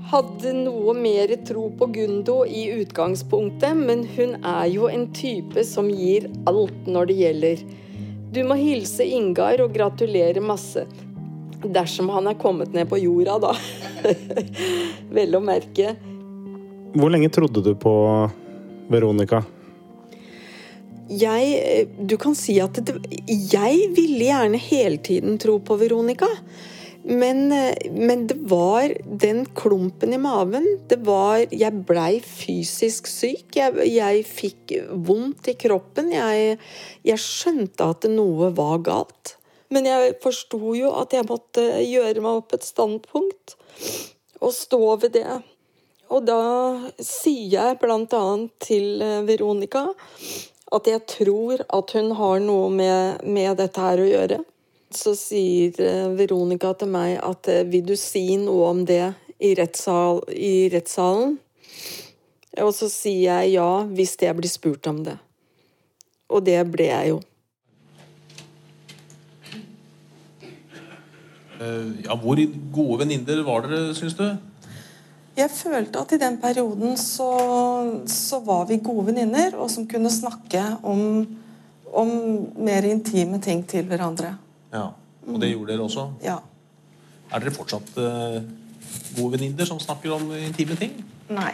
Hadde 0.07 0.53
noe 0.55 0.95
mer 0.95 1.33
tro 1.49 1.65
på 1.75 1.89
Gundo 1.91 2.45
i 2.47 2.69
utgangspunktet, 2.77 3.75
men 3.75 4.05
hun 4.15 4.37
er 4.47 4.69
jo 4.71 4.87
en 4.87 5.09
type 5.17 5.65
som 5.67 5.91
gir 5.91 6.29
alt 6.47 6.87
når 6.87 7.11
det 7.11 7.19
gjelder. 7.23 7.65
Du 8.31 8.45
må 8.47 8.55
hilse 8.61 9.03
Ingar 9.03 9.65
og 9.65 9.75
gratulere 9.75 10.43
masse. 10.45 10.85
Dersom 11.67 12.13
han 12.15 12.31
er 12.31 12.39
kommet 12.39 12.75
ned 12.77 12.87
på 12.87 13.01
jorda, 13.03 13.41
da. 13.43 13.55
Vel 15.17 15.35
å 15.35 15.43
merke. 15.43 15.97
Hvor 16.95 17.11
lenge 17.11 17.33
trodde 17.35 17.65
du 17.67 17.73
på 17.75 17.97
Veronica? 18.93 19.43
Jeg 21.09 21.87
Du 22.09 22.17
kan 22.19 22.35
si 22.35 22.57
at 22.63 22.81
det, 22.87 22.97
jeg 23.29 23.91
ville 23.95 24.31
gjerne 24.31 24.59
hele 24.59 24.99
tiden 24.99 25.39
tro 25.39 25.59
på 25.63 25.79
Veronica. 25.79 26.31
Men, 27.07 27.47
men, 27.91 28.27
det 28.27 28.35
var 28.51 28.91
den 29.07 29.45
klumpen 29.55 30.11
i 30.13 30.19
maven. 30.19 30.65
Det 30.91 30.99
var 31.07 31.45
Jeg 31.55 31.85
blei 31.87 32.19
fysisk 32.19 33.07
syk. 33.07 33.55
Jeg, 33.55 33.79
jeg 33.87 34.25
fikk 34.27 34.75
vondt 35.07 35.53
i 35.53 35.55
kroppen. 35.55 36.11
Jeg, 36.11 36.57
jeg, 37.07 37.23
skjønte 37.23 37.87
at 37.95 38.09
noe 38.11 38.51
var 38.59 38.83
galt. 38.83 39.37
Men 39.71 39.87
jeg 39.87 40.17
forsto 40.23 40.75
jo 40.75 40.91
at 40.99 41.15
jeg 41.15 41.29
måtte 41.31 41.63
gjøre 41.85 42.25
meg 42.25 42.41
opp 42.43 42.57
et 42.59 42.67
standpunkt 42.67 43.55
og 44.43 44.51
stå 44.55 44.83
ved 45.05 45.15
det. 45.21 45.39
Og 46.11 46.27
da 46.27 46.43
sier 46.99 47.55
jeg 47.55 47.79
blant 47.83 48.19
annet 48.19 48.51
til 48.67 49.03
Veronica 49.31 49.89
at 50.77 50.91
jeg 50.91 51.03
tror 51.11 51.63
at 51.65 51.95
hun 51.97 52.13
har 52.19 52.43
noe 52.45 52.71
med, 52.73 53.25
med 53.25 53.57
dette 53.61 53.83
her 53.83 54.03
å 54.03 54.09
gjøre. 54.09 54.41
Så 54.95 55.17
sier 55.19 55.77
Veronica 56.17 56.73
til 56.79 56.93
meg 56.93 57.17
at 57.25 57.49
vil 57.69 57.85
du 57.89 57.97
si 57.99 58.29
noe 58.41 58.71
om 58.71 58.85
det 58.87 59.03
i, 59.43 59.55
rettssal, 59.59 60.23
i 60.31 60.69
rettssalen? 60.73 61.37
Og 62.63 62.73
så 62.73 62.89
sier 62.89 63.43
jeg 63.43 63.57
ja, 63.59 63.71
hvis 63.85 64.17
jeg 64.23 64.37
blir 64.39 64.53
spurt 64.53 64.87
om 64.89 65.03
det. 65.05 65.17
Og 66.33 66.45
det 66.47 66.61
ble 66.71 66.89
jeg 66.89 67.15
jo. 67.15 67.19
Ja, 71.57 72.17
Hvor 72.21 72.41
gode 72.73 72.99
venninner 73.01 73.43
var 73.45 73.65
dere, 73.65 73.95
syns 73.97 74.17
du? 74.17 74.27
Jeg 75.37 75.53
følte 75.53 76.01
at 76.01 76.13
i 76.17 76.19
den 76.21 76.39
perioden 76.41 76.95
så, 76.97 77.29
så 78.09 78.39
var 78.45 78.65
vi 78.71 78.79
gode 78.81 79.11
venninner, 79.11 79.53
og 79.61 79.69
som 79.73 79.85
kunne 79.89 80.09
snakke 80.13 80.63
om, 80.81 81.27
om 81.93 82.13
mer 82.57 82.89
intime 82.89 83.41
ting 83.45 83.61
til 83.69 83.85
hverandre. 83.91 84.33
Ja, 84.73 84.87
Og 85.27 85.41
det 85.43 85.51
gjorde 85.51 85.75
dere 85.75 85.85
også? 85.85 86.07
Ja. 86.25 86.39
Er 87.29 87.43
dere 87.43 87.53
fortsatt 87.53 87.91
uh, 88.01 88.39
gode 89.19 89.35
venninner 89.35 89.69
som 89.69 89.81
snakker 89.83 90.15
om 90.17 90.31
intime 90.39 90.79
ting? 90.79 90.97
Nei. 91.29 91.53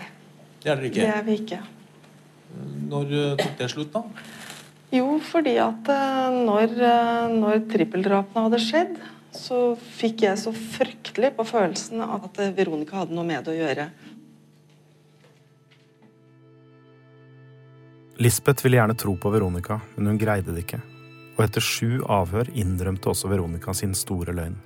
Det 0.62 0.70
er 0.70 0.78
dere 0.78 0.90
ikke? 0.92 1.00
Det 1.00 1.16
er 1.16 1.26
vi 1.26 1.36
ikke. 1.40 1.60
Når 2.92 3.14
uh, 3.16 3.28
tok 3.40 3.58
det 3.58 3.70
slutt, 3.72 3.96
da? 3.96 4.28
Jo, 4.92 5.08
fordi 5.26 5.56
at 5.64 5.90
uh, 5.90 6.38
når, 6.38 6.78
når 7.34 7.64
trippeldrapene 7.72 8.46
hadde 8.46 8.62
skjedd, 8.62 8.94
så 9.36 9.74
fikk 9.80 10.26
jeg 10.26 10.38
så 10.40 10.52
fryktelig 10.52 11.32
på 11.36 11.46
følelsen 11.48 12.02
at 12.04 12.40
Veronica 12.56 13.00
hadde 13.00 13.16
noe 13.16 13.26
med 13.26 13.46
det 13.46 13.54
å 13.54 13.60
gjøre. 13.60 13.86
Lisbeth 18.22 18.62
ville 18.62 18.76
gjerne 18.76 18.96
tro 18.98 19.16
på 19.16 19.32
Veronica, 19.32 19.80
men 19.96 20.12
hun 20.12 20.20
greide 20.20 20.52
det 20.52 20.66
ikke. 20.66 20.82
Og 21.38 21.46
etter 21.46 21.64
sju 21.64 22.02
avhør 22.12 22.52
innrømte 22.52 23.08
også 23.10 23.30
Veronica 23.32 23.72
sin 23.74 23.96
store 23.98 24.36
løgn. 24.36 24.58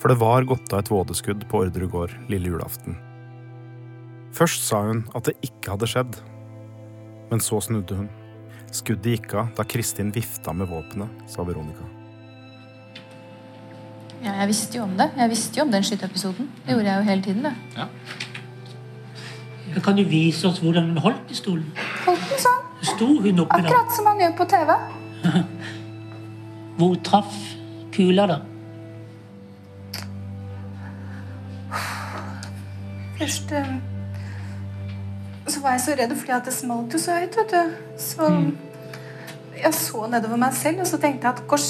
For 0.00 0.08
det 0.10 0.18
var 0.22 0.48
gått 0.48 0.72
av 0.72 0.80
et 0.80 0.90
vådeskudd 0.90 1.44
på 1.50 1.60
Orderud 1.66 1.92
gård 1.92 2.16
lille 2.32 2.48
julaften. 2.48 2.96
Først 4.34 4.64
sa 4.64 4.80
hun 4.88 5.04
at 5.12 5.28
det 5.28 5.36
ikke 5.44 5.76
hadde 5.76 5.90
skjedd, 5.92 6.18
men 7.30 7.44
så 7.44 7.60
snudde 7.62 8.00
hun. 8.00 8.10
Skuddet 8.72 9.18
gikk 9.18 9.36
av 9.36 9.54
da 9.58 9.66
Kristin 9.68 10.14
vifta 10.14 10.56
med 10.56 10.70
våpenet, 10.72 11.26
sa 11.28 11.44
Veronica. 11.44 11.99
Ja, 14.24 14.32
jeg 14.40 14.48
visste 14.50 14.76
jo 14.78 14.82
om 14.84 14.96
det. 14.98 15.10
Jeg 15.16 15.30
visste 15.30 15.58
jo 15.58 15.64
om 15.64 15.72
den 15.72 15.84
skyteepisoden. 15.86 16.50
Det 16.66 16.74
gjorde 16.74 16.90
jeg 16.90 16.96
jo 16.98 17.02
hele 17.08 17.22
tiden. 17.22 17.44
det. 17.44 17.54
Ja. 17.76 17.86
Kan 19.84 19.96
du 19.96 20.02
vise 20.04 20.48
oss 20.48 20.58
hvordan 20.58 20.88
hun 20.90 20.98
holdt 20.98 21.26
pistolen? 21.28 21.66
Holdt 22.06 22.26
den 22.32 22.42
sånn. 22.42 22.62
Sto 22.82 23.06
hun 23.06 23.40
oppi 23.44 23.60
der? 23.62 23.68
Akkurat 23.70 23.94
som 23.96 24.04
man 24.08 24.20
gjør 24.20 24.32
på 24.40 24.46
TV. 24.50 24.72
Hvor 26.80 26.94
traff 27.04 27.36
kula, 27.92 28.26
da? 28.26 28.38
Først 33.20 33.52
eh, 33.52 33.72
så 35.50 35.60
var 35.60 35.74
jeg 35.76 35.80
så 35.84 35.94
redd 35.98 36.14
fordi 36.16 36.32
at 36.32 36.46
det 36.48 36.54
smalt 36.56 36.94
jo 36.94 37.00
så 37.02 37.18
høyt, 37.20 37.36
vet 37.36 37.52
du. 37.52 37.74
Så 38.00 38.28
jeg 39.60 39.74
så 39.76 40.06
nedover 40.10 40.40
meg 40.40 40.54
selv, 40.56 40.80
og 40.80 40.88
så 40.88 40.98
tenkte 41.02 41.28
jeg 41.28 41.36
at 41.36 41.42
kors, 41.50 41.68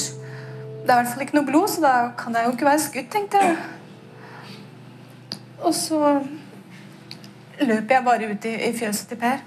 det 0.80 0.88
er 0.88 0.96
i 0.96 1.02
hvert 1.02 1.12
fall 1.12 1.24
ikke 1.26 1.36
noe 1.36 1.48
blod, 1.48 1.68
så 1.70 1.84
da 1.84 1.94
kan 2.18 2.36
jeg 2.36 2.46
jo 2.46 2.54
ikke 2.56 2.68
være 2.70 2.82
skutt, 2.86 3.10
tenkte 3.12 3.42
jeg. 3.44 3.56
Og 5.60 5.74
så 5.76 6.00
løp 7.60 7.92
jeg 7.92 8.06
bare 8.06 8.30
ut 8.30 8.46
i, 8.48 8.54
i 8.70 8.72
fjøset 8.76 9.12
til 9.12 9.20
Per. 9.20 9.42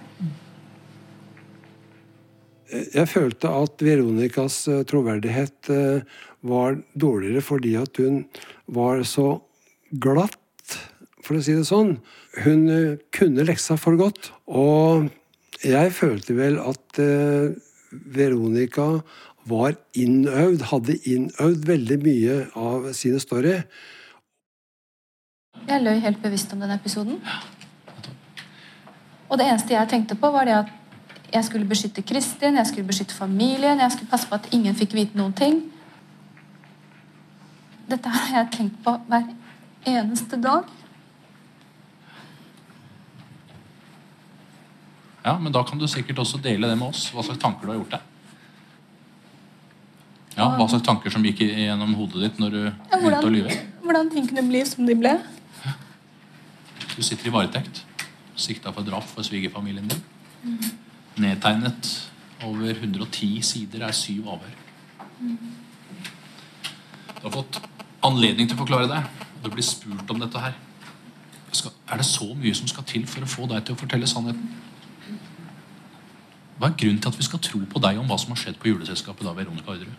Jeg 2.73 3.09
følte 3.09 3.49
at 3.53 3.83
Veronicas 3.85 4.63
eh, 4.71 4.83
troverdighet 4.89 5.69
eh, 5.73 6.21
var 6.49 6.79
dårligere 6.97 7.43
fordi 7.45 7.75
at 7.77 7.99
hun 8.01 8.23
var 8.73 9.03
så 9.05 9.27
glatt, 10.01 10.77
for 11.23 11.37
å 11.37 11.43
si 11.43 11.53
det 11.57 11.67
sånn. 11.69 11.97
Hun 12.45 12.63
eh, 12.73 12.95
kunne 13.13 13.45
leksa 13.45 13.77
for 13.77 13.99
godt. 13.99 14.31
Og 14.49 15.09
jeg 15.63 15.93
følte 15.95 16.35
vel 16.37 16.57
at 16.59 17.03
Veronica 17.93 18.87
var 19.49 19.75
innøvd, 19.93 20.67
hadde 20.71 20.95
innøvd 21.09 21.65
veldig 21.67 21.97
mye 22.03 22.37
av 22.59 22.91
sine 22.97 23.19
story. 23.19 23.57
Jeg 25.67 25.83
løy 25.83 25.99
helt 26.03 26.21
bevisst 26.23 26.53
om 26.55 26.63
den 26.63 26.73
episoden. 26.75 27.19
Og 29.29 29.39
det 29.39 29.47
eneste 29.47 29.73
jeg 29.73 29.89
tenkte 29.89 30.17
på, 30.19 30.29
var 30.31 30.45
det 30.45 30.57
at 30.61 30.71
jeg 31.33 31.45
skulle 31.47 31.65
beskytte 31.65 32.03
Kristin, 32.05 32.57
jeg 32.59 32.67
skulle 32.69 32.87
beskytte 32.87 33.15
familien, 33.15 33.79
jeg 33.79 33.91
skulle 33.91 34.09
passe 34.11 34.29
på 34.29 34.37
at 34.37 34.49
ingen 34.53 34.75
fikk 34.77 34.93
vite 34.93 35.17
noen 35.17 35.33
ting. 35.33 35.63
Dette 37.89 38.09
har 38.09 38.37
jeg 38.37 38.51
tenkt 38.57 38.77
på 38.85 38.93
hver 39.09 39.25
eneste 39.89 40.37
dag. 40.41 40.69
Ja, 45.23 45.37
men 45.39 45.51
da 45.55 45.63
kan 45.63 45.79
du 45.79 45.87
sikkert 45.87 46.19
også 46.19 46.39
dele 46.43 46.67
det 46.67 46.77
med 46.77 46.89
oss, 46.89 47.05
hva 47.15 47.23
slags 47.23 47.39
tanker 47.39 47.65
du 47.65 47.71
har 47.71 47.79
gjort 47.79 47.93
deg. 47.95 48.09
Ja, 50.33 50.47
Hva 50.57 50.65
slags 50.67 50.83
tanker 50.87 51.13
som 51.13 51.23
gikk 51.23 51.43
gjennom 51.45 51.93
hodet 51.95 52.23
ditt 52.25 52.39
når 52.41 52.49
du 52.55 52.61
Ja, 52.65 52.97
begynte 52.97 53.27
å 53.27 53.33
lyve? 53.33 53.57
hvordan 53.83 54.09
ting 54.09 54.27
kunne 54.27 54.41
bli 54.47 54.63
som 54.65 54.85
de 54.85 54.95
ble. 54.97 55.11
Du 56.95 57.01
sitter 57.03 57.27
i 57.27 57.33
varetekt. 57.33 57.83
Sikta 58.35 58.71
for 58.73 58.81
drap 58.83 59.03
for 59.05 59.21
svigerfamilien 59.23 59.87
din. 59.87 60.01
Nedtegnet 61.17 62.09
over 62.43 62.73
110 62.73 63.41
sider 63.45 63.83
er 63.85 63.91
syv 63.93 64.27
avhør. 64.27 64.57
Du 67.21 67.23
har 67.23 67.31
fått 67.31 67.61
anledning 68.03 68.47
til 68.49 68.57
å 68.57 68.61
forklare 68.65 68.89
deg. 68.89 69.03
Du 69.43 69.49
blir 69.53 69.63
spurt 69.63 70.09
om 70.11 70.19
dette 70.19 70.39
her. 70.41 70.53
Er 71.93 71.97
det 72.01 72.05
så 72.09 72.25
mye 72.35 72.55
som 72.57 72.67
skal 72.67 72.83
til 72.89 73.05
for 73.05 73.21
å 73.21 73.29
få 73.29 73.47
deg 73.47 73.63
til 73.65 73.75
å 73.75 73.79
fortelle 73.79 74.07
sannheten? 74.09 74.49
Hva 76.63 76.69
er 76.71 76.77
grunnen 76.79 77.01
til 77.03 77.11
at 77.11 77.17
vi 77.19 77.25
skal 77.27 77.41
tro 77.43 77.59
på 77.67 77.79
deg 77.83 77.97
om 77.99 78.05
hva 78.07 78.15
som 78.15 78.29
har 78.31 78.37
skjedd 78.39 78.55
på 78.55 78.69
juleselskapet 78.69 79.25
da, 79.27 79.33
Veronica 79.35 79.73
Orderud? 79.73 79.95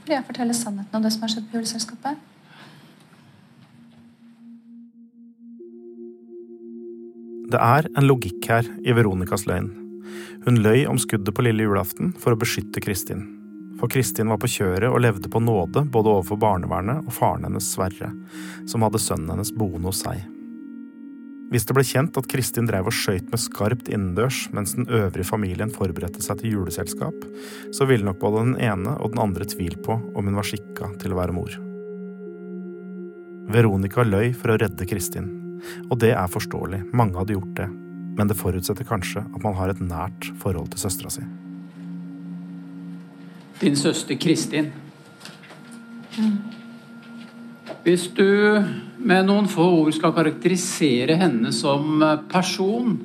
Fordi 0.00 0.16
jeg 0.16 0.24
forteller 0.26 0.56
sannheten 0.58 0.96
om 0.98 1.04
det 1.04 1.12
som 1.14 1.22
har 1.22 1.30
skjedd 1.30 1.44
på 1.46 1.60
juleselskapet. 1.60 2.24
Det 7.54 7.60
er 7.62 7.86
en 7.94 8.08
logikk 8.08 8.48
her 8.50 8.66
i 8.82 8.96
Veronicas 8.98 9.46
løgn. 9.46 9.68
Hun 10.42 10.58
løy 10.64 10.88
om 10.90 10.98
skuddet 10.98 11.36
på 11.36 11.44
lille 11.46 11.68
julaften 11.68 12.10
for 12.18 12.34
å 12.34 12.40
beskytte 12.40 12.82
Kristin. 12.82 13.22
For 13.78 13.86
Kristin 13.86 14.34
var 14.34 14.40
på 14.42 14.50
kjøret 14.50 14.90
og 14.90 14.98
levde 15.04 15.30
på 15.30 15.38
nåde 15.38 15.84
både 15.86 16.16
overfor 16.16 16.42
barnevernet 16.42 17.06
og 17.06 17.14
faren 17.14 17.46
hennes 17.46 17.70
Sverre, 17.76 18.10
som 18.66 18.82
hadde 18.82 19.04
sønnen 19.06 19.36
hennes 19.36 19.54
boende 19.54 19.92
hos 19.92 20.02
seg. 20.02 20.26
Hvis 21.48 21.64
det 21.64 21.72
ble 21.76 21.84
kjent 21.86 22.16
at 22.20 22.26
Kristin 22.28 22.66
drev 22.68 22.90
og 22.90 22.92
skøyt 22.92 23.30
med 23.32 23.40
skarpt 23.40 23.88
innendørs 23.88 24.42
mens 24.52 24.74
den 24.76 24.84
øvrige 24.92 25.24
familien 25.24 25.72
forberedte 25.72 26.20
seg 26.24 26.42
til 26.42 26.58
juleselskap, 26.58 27.24
så 27.72 27.88
ville 27.88 28.04
nok 28.04 28.20
både 28.20 28.42
den 28.44 28.58
ene 28.68 28.92
og 29.00 29.14
den 29.14 29.22
andre 29.22 29.48
tvil 29.48 29.78
på 29.84 29.96
om 29.96 30.28
hun 30.28 30.36
var 30.36 30.48
skikka 30.48 30.92
til 31.00 31.14
å 31.14 31.20
være 31.22 31.36
mor. 31.36 31.56
Veronica 33.48 34.04
løy 34.04 34.34
for 34.36 34.52
å 34.52 34.58
redde 34.60 34.88
Kristin, 34.90 35.30
og 35.88 35.96
det 36.04 36.12
er 36.12 36.28
forståelig, 36.28 36.82
mange 36.92 37.16
hadde 37.16 37.38
gjort 37.38 37.54
det, 37.56 37.68
men 38.18 38.28
det 38.28 38.36
forutsetter 38.36 38.84
kanskje 38.84 39.24
at 39.24 39.40
man 39.40 39.56
har 39.56 39.72
et 39.72 39.80
nært 39.80 40.28
forhold 40.42 40.68
til 40.74 40.84
søstera 40.84 41.14
si. 41.14 41.24
Din 43.62 43.76
søster 43.76 44.20
Kristin. 44.20 44.68
Hvis 47.84 48.08
du 48.14 48.26
med 48.98 49.28
noen 49.28 49.46
få 49.50 49.64
ord 49.82 49.94
skal 49.94 50.14
karakterisere 50.16 51.14
henne 51.20 51.52
som 51.54 52.02
person, 52.30 52.96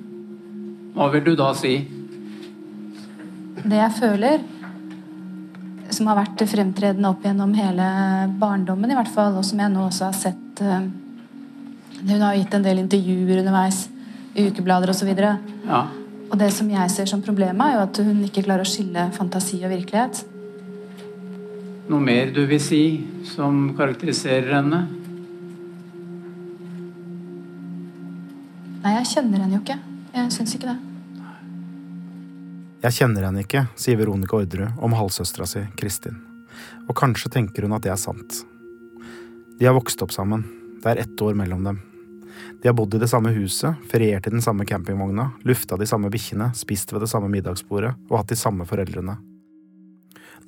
hva 0.94 1.10
vil 1.14 1.24
du 1.28 1.34
da 1.38 1.52
si? 1.58 1.76
Det 3.64 3.80
jeg 3.80 3.96
føler, 3.96 4.44
som 5.94 6.10
har 6.10 6.20
vært 6.24 6.44
fremtredende 6.50 7.12
opp 7.14 7.24
gjennom 7.26 7.54
hele 7.56 7.88
barndommen, 8.42 8.92
i 8.92 8.98
hvert 8.98 9.14
fall, 9.14 9.38
og 9.38 9.46
som 9.48 9.62
jeg 9.62 9.72
nå 9.72 9.88
også 9.88 10.10
har 10.10 10.18
sett 10.18 10.62
eh, 10.66 10.92
Hun 12.04 12.20
har 12.20 12.36
gitt 12.36 12.54
en 12.58 12.66
del 12.66 12.82
intervjuer 12.82 13.40
underveis, 13.40 13.86
i 14.36 14.50
ukeblader 14.50 14.90
osv. 14.92 15.12
Ja. 15.14 15.86
Og 16.28 16.40
det 16.42 16.50
som 16.52 16.68
jeg 16.74 16.92
ser 16.92 17.08
som 17.08 17.22
problemet, 17.24 17.62
er 17.64 17.78
jo 17.78 17.84
at 17.86 18.00
hun 18.04 18.24
ikke 18.26 18.44
klarer 18.44 18.66
å 18.66 18.68
skille 18.68 19.06
fantasi 19.16 19.62
og 19.62 19.72
virkelighet. 19.72 20.24
Noe 21.92 22.00
mer 22.00 22.30
du 22.32 22.46
vil 22.48 22.62
si 22.64 22.84
som 23.28 23.74
karakteriserer 23.76 24.54
henne? 24.56 24.86
Nei, 28.84 28.94
jeg 29.00 29.10
kjenner 29.12 29.44
henne 29.44 29.58
jo 29.58 29.62
ikke. 29.64 29.76
Jeg 30.14 30.32
syns 30.36 30.56
ikke 30.56 30.70
det. 30.70 30.78
Jeg 32.84 32.98
kjenner 32.98 33.28
henne 33.28 33.44
ikke, 33.44 33.66
sier 33.80 34.00
Veronica 34.00 34.36
Orderud 34.40 34.80
om 34.84 34.96
halvsøstera 34.96 35.48
si, 35.48 35.64
Kristin. 35.80 36.20
Og 36.88 36.96
kanskje 37.00 37.32
tenker 37.36 37.68
hun 37.68 37.76
at 37.76 37.84
det 37.84 37.92
er 37.92 38.00
sant. 38.00 38.44
De 39.60 39.68
har 39.68 39.76
vokst 39.76 40.04
opp 40.04 40.16
sammen. 40.16 40.44
Det 40.84 40.92
er 40.92 41.04
ett 41.04 41.22
år 41.24 41.36
mellom 41.40 41.68
dem. 41.68 41.82
De 42.62 42.68
har 42.68 42.76
bodd 42.76 42.96
i 42.96 43.04
det 43.04 43.12
samme 43.12 43.32
huset, 43.36 43.76
feriert 43.92 44.28
i 44.28 44.32
den 44.32 44.44
samme 44.44 44.64
campingvogna, 44.68 45.30
lufta 45.48 45.76
de 45.80 45.88
samme 45.88 46.12
bikkjene, 46.12 46.54
spist 46.56 46.96
ved 46.96 47.04
det 47.04 47.12
samme 47.12 47.32
middagsbordet 47.32 47.92
og 48.10 48.18
hatt 48.22 48.32
de 48.32 48.40
samme 48.40 48.68
foreldrene. 48.68 49.20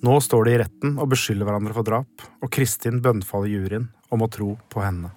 Nå 0.04 0.18
står 0.22 0.48
de 0.48 0.56
i 0.56 0.58
retten 0.64 0.98
og 1.00 1.12
beskylder 1.14 1.48
hverandre 1.48 1.76
for 1.76 1.88
drap, 1.88 2.26
og 2.44 2.52
Kristin 2.52 3.00
bønnfaller 3.04 3.52
juryen 3.52 3.88
om 4.12 4.26
å 4.26 4.32
tro 4.32 4.56
på 4.72 4.84
henne. 4.84 5.12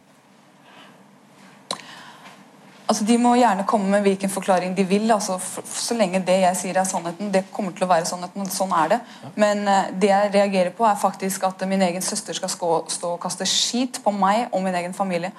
Altså, 2.89 3.05
De 3.05 3.19
må 3.21 3.35
gjerne 3.37 3.67
komme 3.69 3.91
med 3.93 4.07
hvilken 4.07 4.31
forklaring 4.33 4.73
de 4.77 4.85
vil. 4.89 5.11
altså 5.13 5.37
Så 5.65 5.97
lenge 5.97 6.23
det 6.25 6.39
jeg 6.41 6.57
sier 6.57 6.79
er 6.81 6.89
sannheten. 6.89 7.33
Det 7.33 7.45
kommer 7.53 7.75
til 7.77 7.85
å 7.85 7.91
være 7.91 8.09
sannheten, 8.09 8.47
og 8.47 8.53
sånn 8.53 8.73
er 8.73 8.95
det. 8.95 9.01
Men 9.37 9.67
uh, 9.69 9.91
det 9.93 10.09
jeg 10.09 10.33
reagerer 10.35 10.73
på, 10.77 10.87
er 10.89 10.97
faktisk 10.97 11.45
at 11.51 11.67
min 11.69 11.85
egen 11.85 12.03
søster 12.03 12.37
skal 12.37 12.53
skå, 12.53 12.71
stå 12.89 13.13
og 13.17 13.21
kaste 13.21 13.47
skit 13.49 14.01
på 14.05 14.15
meg 14.17 14.49
og 14.53 14.65
min 14.65 14.79
egen 14.81 14.97
familie. 14.97 15.35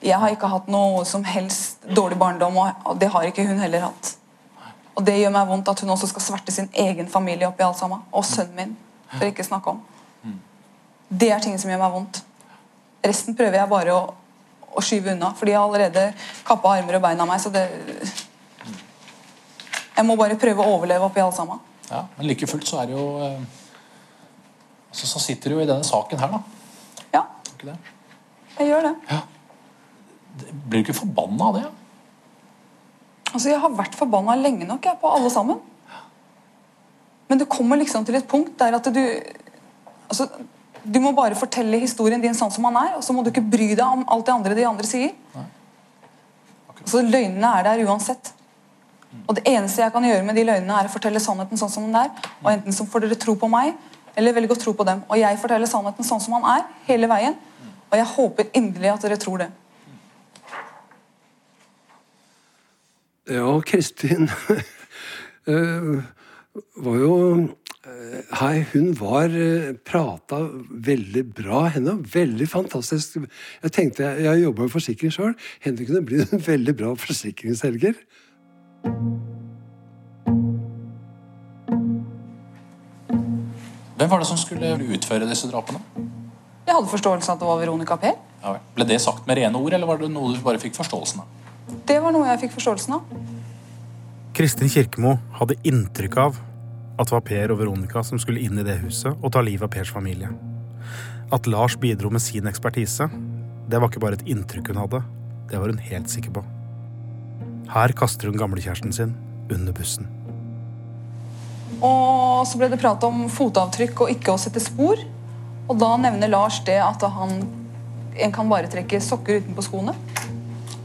Jeg 0.00 0.16
har 0.16 0.32
ikke 0.32 0.48
hatt 0.48 0.70
noe 0.72 1.04
som 1.04 1.26
helst 1.28 1.84
dårlig 1.84 2.16
barndom, 2.16 2.56
og 2.56 2.96
det 2.96 3.10
har 3.12 3.28
ikke 3.28 3.44
hun 3.44 3.60
heller 3.60 3.90
hatt. 3.90 4.14
Og 5.00 5.06
det 5.06 5.16
gjør 5.16 5.32
meg 5.32 5.48
vondt 5.48 5.68
at 5.72 5.80
hun 5.80 5.94
også 5.94 6.10
skal 6.10 6.22
sverte 6.26 6.52
sin 6.52 6.66
egen 6.76 7.06
familie 7.08 7.48
oppi 7.48 7.64
alt 7.64 7.78
sammen. 7.78 8.02
Og 8.12 8.24
sønnen 8.28 8.56
min, 8.58 8.74
for 9.14 9.24
ikke 9.24 9.46
snakke 9.46 9.72
om. 9.72 9.78
Det 11.08 11.30
er 11.32 11.40
ting 11.40 11.56
som 11.58 11.72
gjør 11.72 11.80
meg 11.80 11.94
vondt. 11.94 12.20
Resten 13.00 13.34
prøver 13.34 13.56
jeg 13.56 13.70
bare 13.70 13.94
å, 13.96 14.02
å 14.76 14.82
skyve 14.84 15.14
unna, 15.14 15.32
for 15.38 15.48
de 15.48 15.56
har 15.56 15.64
allerede 15.64 16.04
kappa 16.46 16.74
armer 16.76 16.98
og 16.98 17.06
bein 17.06 17.24
av 17.24 17.30
meg. 17.30 17.40
Så 17.40 17.52
det 17.54 17.64
Jeg 19.96 20.06
må 20.06 20.16
bare 20.20 20.36
prøve 20.40 20.64
å 20.64 20.76
overleve 20.76 21.08
oppi 21.08 21.24
alt 21.24 21.36
sammen. 21.36 21.64
Ja, 21.88 22.04
men 22.18 22.28
like 22.28 22.46
fullt 22.46 22.68
så 22.68 22.82
er 22.82 22.92
det 22.92 22.94
jo 22.94 23.06
eh, 23.24 23.40
altså, 24.92 25.08
Så 25.10 25.24
sitter 25.24 25.50
du 25.50 25.56
jo 25.56 25.64
i 25.64 25.68
denne 25.68 25.84
saken 25.84 26.20
her, 26.20 26.36
da. 26.36 26.40
Ja. 27.16 27.24
Jeg 28.60 28.68
gjør 28.68 28.90
det. 28.90 28.94
Blir 30.68 30.78
du 30.78 30.84
ikke 30.84 31.00
forbanna 31.00 31.48
av 31.48 31.56
det? 31.56 31.64
Ja? 31.66 31.79
Altså, 33.34 33.48
Jeg 33.50 33.60
har 33.62 33.74
vært 33.74 33.98
forbanna 33.98 34.36
lenge 34.38 34.66
nok 34.66 34.84
jeg, 34.84 34.98
på 35.00 35.10
alle 35.10 35.30
sammen. 35.30 35.60
Men 37.30 37.38
det 37.38 37.48
kommer 37.48 37.78
liksom 37.78 38.04
til 38.06 38.18
et 38.18 38.26
punkt 38.28 38.56
der 38.58 38.74
at 38.74 38.88
du 38.90 39.00
altså, 40.08 40.26
Du 40.82 40.98
må 41.00 41.12
bare 41.12 41.36
fortelle 41.38 41.78
historien 41.78 42.20
din 42.22 42.34
sånn 42.34 42.50
som 42.50 42.64
han 42.64 42.76
er, 42.80 42.96
og 42.96 43.04
så 43.04 43.12
må 43.12 43.22
du 43.22 43.30
ikke 43.30 43.44
bry 43.44 43.74
deg 43.74 43.84
om 43.84 44.04
alt 44.08 44.26
det 44.26 44.34
andre 44.34 44.56
de 44.56 44.66
andre 44.66 44.88
sier. 44.88 45.12
Så 46.88 47.02
Løgnene 47.04 47.50
er 47.58 47.66
der 47.66 47.82
uansett. 47.84 48.32
Og 49.26 49.34
Det 49.36 49.44
eneste 49.46 49.82
jeg 49.82 49.92
kan 49.92 50.06
gjøre 50.06 50.24
med 50.24 50.38
de 50.38 50.46
løgnene, 50.46 50.78
er 50.80 50.88
å 50.88 50.92
fortelle 50.92 51.20
sannheten 51.20 51.60
sånn 51.60 51.70
som 51.70 51.86
den 51.86 51.98
er. 52.00 52.10
Og 52.40 52.50
Enten 52.52 52.72
så 52.72 52.86
får 52.88 53.04
dere 53.04 53.18
tro 53.20 53.34
på 53.36 53.50
meg, 53.50 53.74
eller 54.16 54.34
velge 54.34 54.56
å 54.56 54.60
tro 54.60 54.72
på 54.72 54.86
dem. 54.88 55.02
Og 55.10 55.20
jeg 55.20 55.38
forteller 55.42 55.70
sannheten 55.70 56.06
sånn 56.06 56.22
som 56.22 56.38
han 56.38 56.48
er, 56.56 56.64
hele 56.88 57.10
veien. 57.10 57.36
Og 57.90 57.98
jeg 57.98 58.10
håper 58.14 58.50
inderlig 58.54 58.94
at 58.94 59.04
dere 59.04 59.18
tror 59.20 59.44
det. 59.44 59.50
Ja, 63.30 63.60
Kristin 63.62 64.26
eh, 65.46 66.02
var 66.74 66.96
jo 66.98 67.14
eh, 67.86 68.22
Hei, 68.40 68.64
hun 68.72 68.88
var 68.98 69.30
eh, 69.30 69.70
Prata 69.86 70.40
veldig 70.70 71.22
bra. 71.38 71.68
Henne 71.70 71.94
veldig 72.14 72.48
fantastisk. 72.50 73.20
Jeg 73.62 73.74
tenkte, 73.76 74.08
jeg, 74.08 74.24
jeg 74.26 74.42
jobba 74.42 74.66
i 74.66 74.72
forsikring 74.72 75.14
sjøl. 75.14 75.36
Henne 75.62 75.86
kunne 75.86 76.02
bli 76.08 76.18
en 76.24 76.42
veldig 76.46 76.74
bra 76.82 76.90
forsikringsselger. 76.98 78.02
Hvem 84.00 84.10
var 84.10 84.18
det 84.18 84.26
som 84.26 84.40
skulle 84.40 84.74
utføre 84.90 85.28
disse 85.30 85.46
drapene? 85.52 85.78
Jeg 86.66 86.74
hadde 86.74 86.90
forståelse 86.90 87.30
av 87.30 87.36
at 87.36 87.44
det 87.44 87.52
var 87.52 87.62
Veronica 87.62 87.94
Per. 88.00 88.18
Ja. 88.42 88.58
Ble 88.74 88.90
det 88.90 88.98
sagt 89.04 89.30
med 89.30 89.38
rene 89.38 89.60
ord, 89.60 89.76
eller 89.76 89.86
var 89.86 90.02
det 90.02 90.10
noe 90.10 90.34
du 90.34 90.42
bare 90.42 90.58
fikk 90.58 90.74
forståelsen 90.80 91.22
av? 91.22 91.39
Det 91.90 91.96
var 91.98 92.14
noe 92.14 92.28
jeg 92.28 92.44
fikk 92.44 92.52
forståelsen 92.54 92.92
av. 92.94 93.14
Kristin 94.36 94.70
Kirkemo 94.70 95.16
hadde 95.40 95.56
inntrykk 95.66 96.18
av 96.22 96.36
at 97.00 97.08
det 97.08 97.16
var 97.16 97.24
Per 97.26 97.50
og 97.50 97.58
Veronica 97.58 98.04
som 98.06 98.20
skulle 98.22 98.44
inn 98.44 98.60
i 98.60 98.66
det 98.66 98.76
huset 98.84 99.16
og 99.16 99.32
ta 99.34 99.42
livet 99.42 99.66
av 99.66 99.72
Pers 99.74 99.90
familie. 99.90 100.30
At 101.34 101.48
Lars 101.50 101.74
bidro 101.82 102.12
med 102.14 102.22
sin 102.22 102.46
ekspertise, 102.46 103.08
det 103.66 103.82
var 103.82 103.90
ikke 103.90 104.04
bare 104.04 104.20
et 104.20 104.30
inntrykk 104.30 104.70
hun 104.70 104.80
hadde, 104.84 105.02
det 105.50 105.58
var 105.58 105.74
hun 105.74 105.82
helt 105.82 106.14
sikker 106.14 106.36
på. 106.38 106.44
Her 107.74 107.96
kaster 107.98 108.30
hun 108.30 108.38
gamlekjæresten 108.38 108.94
sin 108.94 109.16
under 109.50 109.74
bussen. 109.74 110.06
Og 111.82 112.46
så 112.46 112.60
ble 112.60 112.70
det 112.70 112.78
prat 112.78 113.02
om 113.08 113.24
fotavtrykk 113.32 114.04
og 114.06 114.14
ikke 114.14 114.36
å 114.36 114.38
sette 114.38 114.62
spor. 114.62 115.02
Og 115.66 115.78
da 115.82 115.96
nevner 115.98 116.30
Lars 116.30 116.62
det 116.66 116.78
at 116.82 117.02
han 117.18 117.40
en 118.20 118.34
kan 118.34 118.50
bare 118.50 118.70
trekke 118.70 119.02
sokker 119.02 119.42
utenpå 119.42 119.66
skoene. 119.66 119.98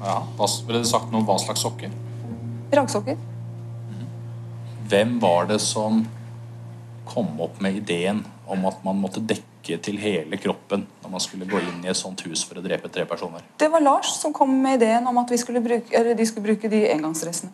Ja, 0.06 0.20
hva, 0.38 0.50
Ble 0.68 0.84
det 0.84 0.90
sagt 0.90 1.10
noe 1.10 1.24
om 1.24 1.28
hva 1.28 1.38
slags 1.42 1.64
sokker? 1.66 1.94
Rangsokker. 2.76 3.18
Hvem 4.86 5.18
var 5.22 5.50
det 5.50 5.58
som 5.66 6.04
kom 7.10 7.40
opp 7.42 7.58
med 7.64 7.80
ideen 7.80 8.22
om 8.46 8.66
at 8.70 8.84
man 8.86 9.00
måtte 9.02 9.24
dekke 9.26 9.80
til 9.82 9.98
hele 9.98 10.38
kroppen 10.38 10.84
når 11.02 11.14
man 11.16 11.24
skulle 11.24 11.48
gå 11.50 11.58
inn 11.58 11.82
i 11.86 11.90
et 11.90 11.98
sånt 11.98 12.22
hus 12.28 12.44
for 12.46 12.62
å 12.62 12.66
drepe 12.66 12.92
tre 12.94 13.08
personer? 13.10 13.42
Det 13.58 13.70
var 13.74 13.82
Lars 13.82 14.12
som 14.20 14.34
kom 14.34 14.54
med 14.62 14.78
ideen 14.78 15.10
om 15.10 15.18
at 15.22 15.34
vi 15.34 15.40
skulle 15.42 15.64
bruke, 15.66 15.90
eller 15.90 16.18
de 16.18 16.28
skulle 16.30 16.52
bruke 16.52 16.70
de 16.70 16.84
engangsdressene. 16.94 17.50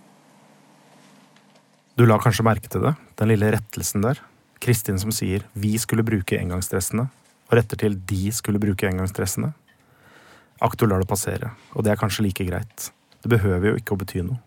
Du 1.95 2.03
la 2.07 2.17
kanskje 2.19 2.43
merke 2.43 2.67
til 2.71 2.83
det, 2.83 2.95
den 3.19 3.31
lille 3.31 3.53
rettelsen 3.55 4.03
der. 4.03 4.19
Kristin 4.61 4.99
som 4.99 5.11
sier 5.11 5.43
'vi 5.55 5.77
skulle 5.77 6.03
bruke 6.03 6.37
engangsdressene', 6.37 7.07
og 7.49 7.57
retter 7.57 7.77
til 7.77 7.95
'de 7.95 8.31
skulle 8.31 8.59
bruke 8.59 8.87
engangsdressene'. 8.87 9.53
Aktor 10.61 10.89
lar 10.91 11.01
det 11.01 11.09
passere, 11.09 11.55
og 11.73 11.85
det 11.85 11.93
er 11.93 11.99
kanskje 11.99 12.27
like 12.27 12.45
greit. 12.45 12.91
Det 13.21 13.29
behøver 13.31 13.71
jo 13.71 13.79
ikke 13.81 13.95
å 13.95 14.01
bety 14.01 14.21
noe. 14.25 14.37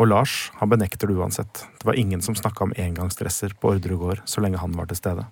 Og 0.00 0.08
Lars, 0.08 0.48
han 0.58 0.70
benekter 0.72 1.06
det 1.06 1.14
uansett. 1.20 1.62
Det 1.78 1.86
var 1.86 1.98
ingen 2.00 2.22
som 2.24 2.34
snakka 2.34 2.64
om 2.64 2.74
engangsdresser 2.74 3.54
på 3.60 3.70
Orderud 3.76 4.00
gård 4.00 4.22
så 4.26 4.42
lenge 4.42 4.58
han 4.58 4.74
var 4.74 4.88
til 4.90 4.98
stede. 4.98 5.28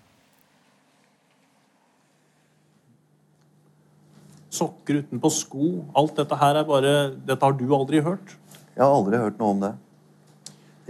Sokker 4.55 5.01
utenpå 5.03 5.31
sko. 5.35 5.71
Alt 5.99 6.19
dette 6.21 6.39
her 6.39 6.59
er 6.61 6.67
bare 6.69 6.95
Dette 7.15 7.47
har 7.47 7.55
du 7.59 7.67
aldri 7.75 8.03
hørt? 8.07 8.37
Jeg 8.77 8.85
har 8.85 8.95
aldri 8.95 9.19
hørt 9.19 9.39
noe 9.41 9.55
om 9.55 9.63
det. 9.65 9.73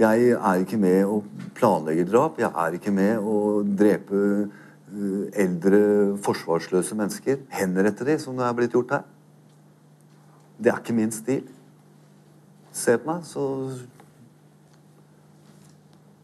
Jeg 0.01 0.33
er 0.37 0.63
ikke 0.65 0.81
med 0.81 1.05
å 1.05 1.21
planlegge 1.57 2.07
drap. 2.09 2.41
Jeg 2.41 2.53
er 2.53 2.77
ikke 2.77 2.93
med 2.93 3.21
å 3.21 3.61
drepe 3.65 4.21
eldre, 5.35 5.81
forsvarsløse 6.25 6.97
mennesker. 6.99 7.41
Henrette 7.55 8.07
de, 8.07 8.19
som 8.19 8.37
det 8.37 8.47
er 8.47 8.59
blitt 8.59 8.75
gjort 8.75 8.99
her. 8.99 9.09
Det 10.61 10.73
er 10.73 10.83
ikke 10.83 10.97
min 10.97 11.13
stil. 11.15 11.45
Se 12.73 12.97
på 12.99 13.11
meg, 13.11 13.25
så 13.27 13.45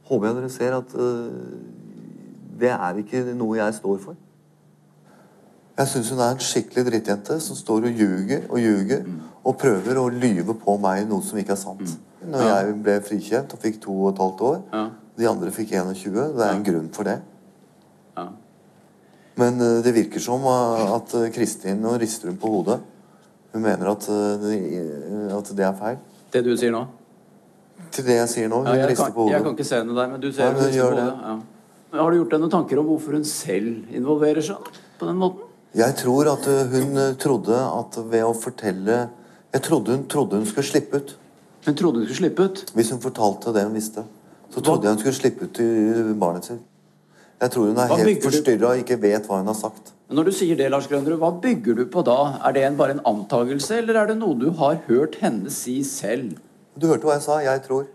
håper 0.06 0.28
jeg 0.28 0.36
dere 0.36 0.50
ser 0.54 0.76
at 0.76 0.94
uh, 0.94 1.32
det 2.60 2.70
er 2.70 3.00
ikke 3.02 3.24
noe 3.34 3.58
jeg 3.58 3.78
står 3.80 3.98
for. 4.04 4.18
Jeg 5.76 5.90
syns 5.92 6.10
hun 6.10 6.20
er 6.24 6.32
en 6.32 6.40
skikkelig 6.40 6.86
drittjente 6.86 7.36
som 7.44 7.56
står 7.58 7.88
og 7.90 7.98
ljuger 8.00 8.46
og 8.48 8.60
ljuger 8.62 9.02
og 9.44 9.58
prøver 9.60 9.98
å 10.00 10.06
lyve 10.08 10.54
på 10.56 10.76
meg 10.80 11.04
noe 11.10 11.24
som 11.24 11.36
ikke 11.40 11.52
er 11.52 11.60
sant. 11.60 11.96
Når 12.26 12.46
jeg 12.48 12.76
ble 12.86 12.94
frikjent 13.04 13.52
og 13.52 13.60
fikk 13.60 13.82
to 13.82 13.92
og 13.92 14.14
et 14.14 14.22
halvt 14.22 14.44
år, 14.48 14.86
de 15.18 15.28
andre 15.28 15.52
fikk 15.52 15.74
21, 15.76 16.16
det 16.38 16.46
er 16.46 16.54
en 16.54 16.64
grunn 16.64 16.88
for 16.96 17.08
det. 17.08 17.18
Men 19.36 19.60
uh, 19.60 19.82
det 19.84 19.92
virker 19.92 20.22
som 20.22 20.44
uh, 20.48 20.94
at 20.96 21.14
uh, 21.16 21.26
Kristin 21.34 21.82
nå 21.84 21.96
rister 22.00 22.30
hun 22.30 22.38
på 22.40 22.50
hodet. 22.52 22.78
Hun 23.52 23.64
mener 23.64 23.88
at, 23.88 24.04
det, 24.42 24.54
at 25.32 25.50
det 25.56 25.64
er 25.64 25.76
feil. 25.78 25.98
Det 26.32 26.42
du 26.44 26.50
sier 26.60 26.74
nå? 26.74 26.82
Til 27.94 28.04
det 28.04 28.18
jeg 28.18 28.28
sier 28.32 28.50
nå. 28.52 28.58
Hun 28.66 28.76
Ja, 28.76 28.88
rister 28.88 29.08
kan, 29.08 29.14
på 29.16 29.28
jeg 29.32 29.44
kan 29.44 29.56
ikke 29.56 29.64
se 29.68 29.78
henne 29.80 29.96
der, 29.96 30.10
men 30.12 30.20
du 30.20 30.26
ser 30.28 30.50
hun 30.50 30.60
rister 30.60 30.82
på 30.82 30.96
hodet, 30.96 31.20
Ja. 31.30 31.36
Har 31.96 32.12
du 32.12 32.18
gjort 32.18 32.34
deg 32.34 32.42
noen 32.42 32.52
tanker 32.52 32.80
om 32.82 32.88
hvorfor 32.90 33.16
hun 33.16 33.24
selv 33.24 33.94
involverer 33.96 34.44
seg 34.44 34.68
på 34.98 35.08
den 35.08 35.16
måten? 35.16 35.46
Jeg 35.76 35.96
tror 35.96 36.28
at 36.34 36.48
hun 36.72 36.98
trodde 37.20 37.56
at 37.56 37.96
ved 38.10 38.24
å 38.26 38.34
fortelle 38.36 38.98
Jeg 39.54 39.62
trodde 39.64 39.94
hun 39.94 40.04
trodde 40.10 40.40
hun 40.42 40.48
skulle 40.48 40.68
slippe 40.68 41.00
ut. 41.00 41.16
Hun 41.64 41.78
trodde 41.78 42.02
hun 42.02 42.08
skulle 42.08 42.26
slippe 42.26 42.48
ut? 42.50 42.64
Hvis 42.76 42.92
hun 42.92 43.00
fortalte 43.00 43.54
det 43.56 43.64
hun 43.64 43.76
visste. 43.78 44.04
Så 44.52 44.60
trodde 44.60 44.84
jeg 44.84 44.98
hun 44.98 45.00
skulle 45.00 45.20
slippe 45.22 45.48
ut 45.48 45.54
til 45.56 46.12
barnet 46.20 46.50
sitt. 46.50 46.60
Jeg 47.36 47.52
tror 47.52 47.68
hun 47.68 47.78
er 47.78 47.90
Hva 47.90 47.98
helt 48.00 48.24
forstyrra 48.24 48.72
og 48.72 48.80
ikke 48.80 48.96
vet 49.00 49.26
hva 49.28 49.40
hun 49.42 49.50
har 49.50 49.56
sagt. 49.58 49.92
Men 50.08 50.20
Når 50.20 50.28
du 50.30 50.34
sier 50.38 50.56
det, 50.56 50.68
Lars 50.72 50.86
Grønnerud, 50.88 51.18
hva 51.20 51.32
bygger 51.42 51.80
du 51.80 51.84
på 51.92 52.04
da? 52.06 52.18
Er 52.46 52.54
det 52.56 52.62
en, 52.64 52.76
bare 52.78 52.96
en 52.96 53.02
antagelse, 53.04 53.80
eller 53.82 53.98
er 54.00 54.12
det 54.12 54.18
noe 54.20 54.38
du 54.38 54.50
har 54.60 54.78
hørt 54.86 55.18
henne 55.20 55.50
si 55.52 55.82
selv? 55.84 56.38
Du 56.76 56.86
hørte 56.88 57.08
hva 57.08 57.18
jeg 57.18 57.26
sa. 57.26 57.40
Jeg 57.44 57.64
tror. 57.66 57.88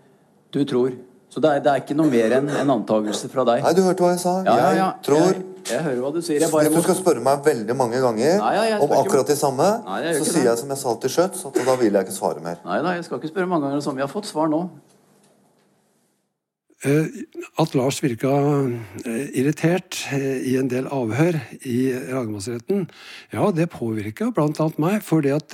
Du 0.53 0.61
tror. 0.67 0.91
Så 1.31 1.39
det 1.39 1.49
er, 1.49 1.63
det 1.63 1.71
er 1.71 1.81
ikke 1.85 1.95
noe 1.95 2.11
mer 2.11 2.33
enn 2.41 2.49
en 2.51 2.73
antagelse 2.73 3.29
fra 3.31 3.45
deg? 3.47 3.63
Nei, 3.63 3.71
du 3.77 3.81
hørte 3.85 4.03
hva 4.03 4.11
jeg 4.11 4.21
sa. 4.21 4.35
Ja, 4.43 4.57
ja, 4.59 4.69
ja. 4.75 4.89
Jeg 4.99 5.07
tror. 5.07 5.27
Jeg, 5.31 5.45
jeg 5.71 5.83
hører 5.85 5.99
hva 6.03 6.11
du 6.11 6.21
sier. 6.25 6.41
Jeg 6.43 6.51
bare 6.51 6.67
Hvis 6.67 6.81
du 6.81 6.87
skal 6.89 6.97
spørre 6.99 7.23
meg 7.23 7.45
veldig 7.45 7.75
mange 7.77 8.01
ganger 8.03 8.39
Nei, 8.41 8.53
ja, 8.57 8.79
om 8.83 8.93
akkurat 8.97 9.29
det 9.29 9.37
samme, 9.39 9.67
Nei, 9.87 10.15
så 10.17 10.25
sier 10.27 10.49
jeg 10.49 10.59
som 10.59 10.73
jeg 10.73 10.81
sa 10.81 10.95
til 11.03 11.13
Schjøtz, 11.15 11.43
at 11.47 11.59
da 11.69 11.75
vil 11.79 11.93
jeg 11.95 12.07
ikke 12.07 12.15
svare 12.17 12.43
mer. 12.43 12.59
Nei 12.65 12.79
da, 12.83 12.95
jeg 12.97 13.05
skal 13.07 13.21
ikke 13.21 13.31
spørre 13.31 13.51
mange 13.53 13.69
ganger 13.69 13.85
som 13.85 13.95
vi 13.95 14.03
har 14.03 14.11
fått 14.11 14.27
svar 14.27 14.51
nå. 14.51 14.65
Eh, 16.81 17.05
At 17.61 17.75
Lars 17.77 17.99
virka 18.01 18.31
eh, 19.05 19.27
irritert 19.37 19.99
eh, 20.15 20.39
i 20.49 20.55
en 20.57 20.69
del 20.71 20.87
avhør 20.89 21.37
i 21.69 21.91
lagmannsretten, 22.09 22.87
ja, 23.33 23.51
det 23.53 23.67
påvirka 23.69 24.31
bl.a. 24.33 24.67
meg. 24.81 25.03
Fordi 25.05 25.33
at 25.35 25.53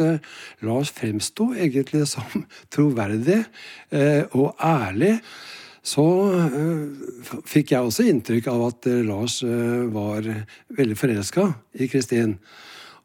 Lars 0.64 0.94
fremsto 0.96 1.52
egentlig 1.52 2.06
som 2.08 2.46
troverdig 2.74 3.44
og 4.38 4.56
ærlig. 4.64 5.18
Så 5.88 6.04
fikk 7.48 7.72
jeg 7.72 7.84
også 7.88 8.08
inntrykk 8.12 8.50
av 8.52 8.64
at 8.66 8.88
Lars 9.08 9.38
var 9.94 10.26
veldig 10.76 10.98
forelska 11.00 11.46
i 11.80 11.88
Kristin. 11.88 12.36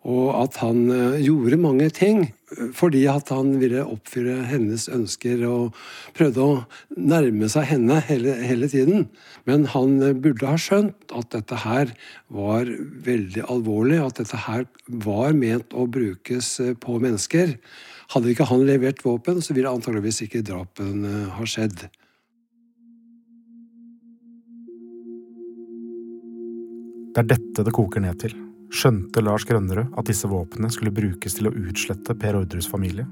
Og 0.03 0.33
at 0.35 0.59
han 0.59 0.89
eh, 0.91 1.21
gjorde 1.23 1.61
mange 1.63 1.87
ting 1.95 2.25
eh, 2.27 2.71
fordi 2.75 3.05
at 3.11 3.31
han 3.31 3.55
ville 3.61 3.85
oppfylle 3.87 4.41
hennes 4.51 4.89
ønsker 4.91 5.45
og 5.47 5.79
prøvde 6.17 6.43
å 6.43 6.57
nærme 6.99 7.51
seg 7.53 7.69
henne 7.71 8.01
hele, 8.09 8.35
hele 8.43 8.71
tiden. 8.73 9.07
Men 9.47 9.69
han 9.71 10.01
eh, 10.03 10.17
burde 10.19 10.51
ha 10.51 10.59
skjønt 10.59 11.15
at 11.15 11.31
dette 11.37 11.63
her 11.63 11.95
var 12.35 12.67
veldig 13.07 13.47
alvorlig, 13.47 14.03
at 14.03 14.19
dette 14.25 14.43
her 14.49 14.67
var 15.07 15.39
ment 15.39 15.75
å 15.75 15.87
brukes 15.87 16.57
på 16.83 16.99
mennesker. 17.03 17.57
Hadde 18.13 18.35
ikke 18.35 18.51
han 18.51 18.67
levert 18.67 19.05
våpen, 19.07 19.39
så 19.41 19.55
ville 19.55 19.71
antageligvis 19.71 20.25
ikke 20.27 20.43
drapen 20.45 21.07
ha 21.39 21.47
skjedd. 21.49 21.87
Det 27.13 27.21
er 27.23 27.29
dette 27.37 27.65
det 27.65 27.77
koker 27.77 28.03
ned 28.03 28.19
til. 28.21 28.35
Skjønte 28.73 29.21
Lars 29.21 29.45
Grønnerød 29.45 29.93
at 30.01 30.09
disse 30.09 30.29
våpnene 30.31 30.71
skulle 30.73 30.95
brukes 30.97 31.37
til 31.37 31.51
å 31.51 31.53
utslette 31.53 32.17
Per 32.17 32.39
Orderus 32.39 32.69
familie? 32.71 33.05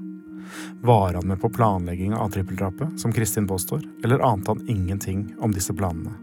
Var 0.81 1.13
han 1.13 1.27
med 1.29 1.37
på 1.39 1.51
planlegginga 1.53 2.17
av 2.17 2.31
trippeldrapet, 2.33 2.97
som 2.99 3.13
Kristin 3.13 3.45
påstår, 3.47 3.83
eller 4.03 4.23
ante 4.25 4.51
han 4.51 4.63
ingenting 4.67 5.27
om 5.39 5.53
disse 5.53 5.75
planene? 5.77 6.15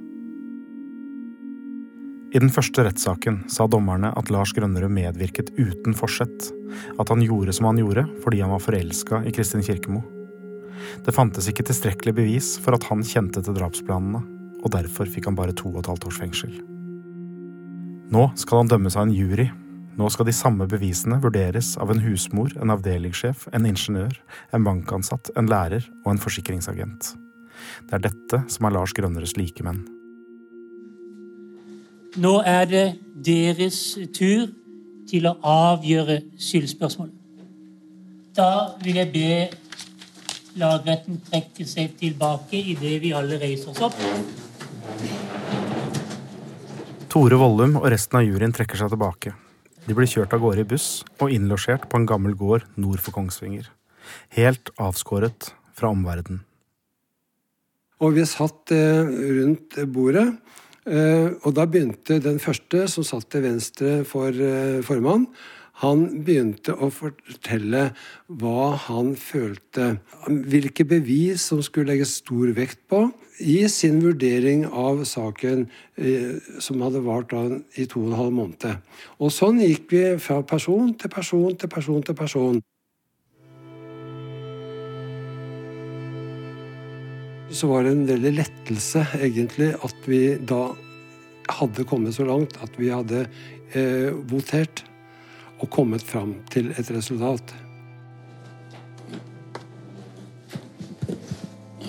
I 2.34 2.42
den 2.42 2.50
første 2.52 2.82
rettssaken 2.84 3.44
sa 3.48 3.64
dommerne 3.70 4.10
at 4.18 4.28
Lars 4.34 4.50
Grønnerød 4.56 4.92
medvirket 4.92 5.54
uten 5.56 5.94
forsett, 5.96 6.50
at 6.98 7.08
han 7.08 7.22
gjorde 7.24 7.54
som 7.56 7.70
han 7.70 7.78
gjorde 7.80 8.04
fordi 8.24 8.42
han 8.42 8.52
var 8.52 8.64
forelska 8.64 9.22
i 9.24 9.32
Kristin 9.32 9.64
Kirkemo. 9.64 10.02
Det 11.06 11.14
fantes 11.14 11.48
ikke 11.48 11.64
tilstrekkelig 11.70 12.16
bevis 12.18 12.50
for 12.60 12.76
at 12.76 12.84
han 12.90 13.06
kjente 13.06 13.40
til 13.40 13.56
drapsplanene, 13.56 14.20
og 14.58 14.74
derfor 14.74 15.08
fikk 15.08 15.30
han 15.30 15.38
bare 15.38 15.56
to 15.56 15.70
og 15.70 15.80
et 15.84 15.92
halvt 15.94 16.10
års 16.10 16.20
fengsel. 16.20 16.58
Nå 18.08 18.22
skal 18.40 18.62
han 18.62 18.70
dømmes 18.70 18.96
av 18.96 19.04
en 19.04 19.12
jury. 19.12 19.50
Nå 19.98 20.08
skal 20.14 20.28
de 20.28 20.32
samme 20.32 20.64
bevisene 20.70 21.18
vurderes 21.20 21.74
av 21.82 21.90
en 21.92 22.00
husmor, 22.00 22.54
en 22.56 22.72
avdelingssjef, 22.72 23.48
en 23.52 23.66
ingeniør, 23.68 24.14
en 24.54 24.64
bankansatt, 24.64 25.28
en 25.36 25.50
lærer 25.50 25.84
og 26.04 26.14
en 26.14 26.22
forsikringsagent. 26.22 27.10
Det 27.88 27.98
er 27.98 28.04
dette 28.06 28.40
som 28.48 28.64
er 28.64 28.76
Lars 28.78 28.94
Grønneres 28.96 29.36
likemenn. 29.36 29.82
Nå 32.16 32.38
er 32.48 32.64
det 32.70 32.86
deres 33.26 33.98
tur 34.16 34.48
til 35.10 35.28
å 35.28 35.36
avgjøre 35.44 36.22
skyldspørsmålet. 36.40 37.14
Da 38.38 38.78
vil 38.80 39.02
jeg 39.02 39.12
be 39.12 39.30
lagretten 40.58 41.20
trekke 41.28 41.66
seg 41.68 41.98
tilbake 42.00 42.56
idet 42.72 42.98
vi 43.02 43.12
alle 43.12 43.36
reiser 43.42 43.74
oss 43.74 43.84
opp. 43.90 43.98
Tore 47.08 47.38
Vollum 47.40 47.78
og 47.78 47.86
resten 47.88 48.18
av 48.18 48.26
juryen 48.26 48.52
trekker 48.52 48.76
seg 48.76 48.90
tilbake. 48.92 49.30
De 49.86 49.94
blir 49.96 50.08
kjørt 50.10 50.34
av 50.36 50.42
gårde 50.42 50.60
i 50.60 50.68
buss 50.68 50.88
og 51.24 51.30
innlosjert 51.32 51.86
på 51.88 51.96
en 51.96 52.04
gammel 52.08 52.34
gård 52.36 52.66
nord 52.76 53.00
for 53.00 53.16
Kongsvinger. 53.16 53.70
Helt 54.36 54.68
avskåret 54.76 55.48
fra 55.72 55.88
omverdenen. 55.88 56.42
Og 58.04 58.12
vi 58.18 58.26
satt 58.28 58.74
eh, 58.76 59.08
rundt 59.08 59.78
bordet, 59.88 60.26
eh, 60.84 61.32
og 61.32 61.56
da 61.56 61.64
begynte 61.64 62.20
den 62.22 62.36
første, 62.44 62.84
som 62.92 63.06
satt 63.08 63.24
til 63.32 63.46
venstre 63.46 63.94
for 64.06 64.28
eh, 64.28 64.84
formann, 64.84 65.24
han 65.78 66.04
begynte 66.26 66.74
å 66.74 66.88
fortelle 66.90 67.88
hva 68.40 68.72
han 68.88 69.12
følte. 69.18 69.98
Hvilke 70.26 70.86
bevis 70.88 71.44
som 71.50 71.62
skulle 71.62 71.92
legges 71.92 72.16
stor 72.22 72.50
vekt 72.56 72.82
på 72.90 73.04
i 73.38 73.60
sin 73.70 74.00
vurdering 74.02 74.64
av 74.66 75.04
saken 75.06 75.68
eh, 75.94 76.34
som 76.58 76.82
hadde 76.82 77.04
vart 77.06 77.34
i 77.78 77.86
to 77.86 78.02
og 78.02 78.08
en 78.08 78.18
halv 78.18 78.34
måned. 78.40 78.66
Og 79.22 79.30
sånn 79.30 79.62
gikk 79.62 79.94
vi 79.94 80.02
fra 80.22 80.40
person 80.42 80.90
til 80.98 81.14
person 81.14 81.54
til 81.54 81.70
person 81.70 82.02
til 82.02 82.18
person. 82.18 82.60
så 87.48 87.68
var 87.70 87.84
det 87.84 87.92
en 87.94 88.08
veldig 88.08 88.32
lettelse, 88.36 89.06
egentlig, 89.24 89.70
at 89.72 90.08
vi 90.08 90.36
da 90.36 90.68
hadde 91.48 91.86
kommet 91.88 92.16
så 92.16 92.26
langt 92.28 92.58
at 92.60 92.74
vi 92.76 92.90
hadde 92.92 93.24
eh, 93.72 94.12
votert 94.28 94.84
og 95.58 95.70
kommet 95.70 96.02
fram 96.02 96.34
til 96.50 96.70
et 96.78 96.90
resultat. 96.90 97.54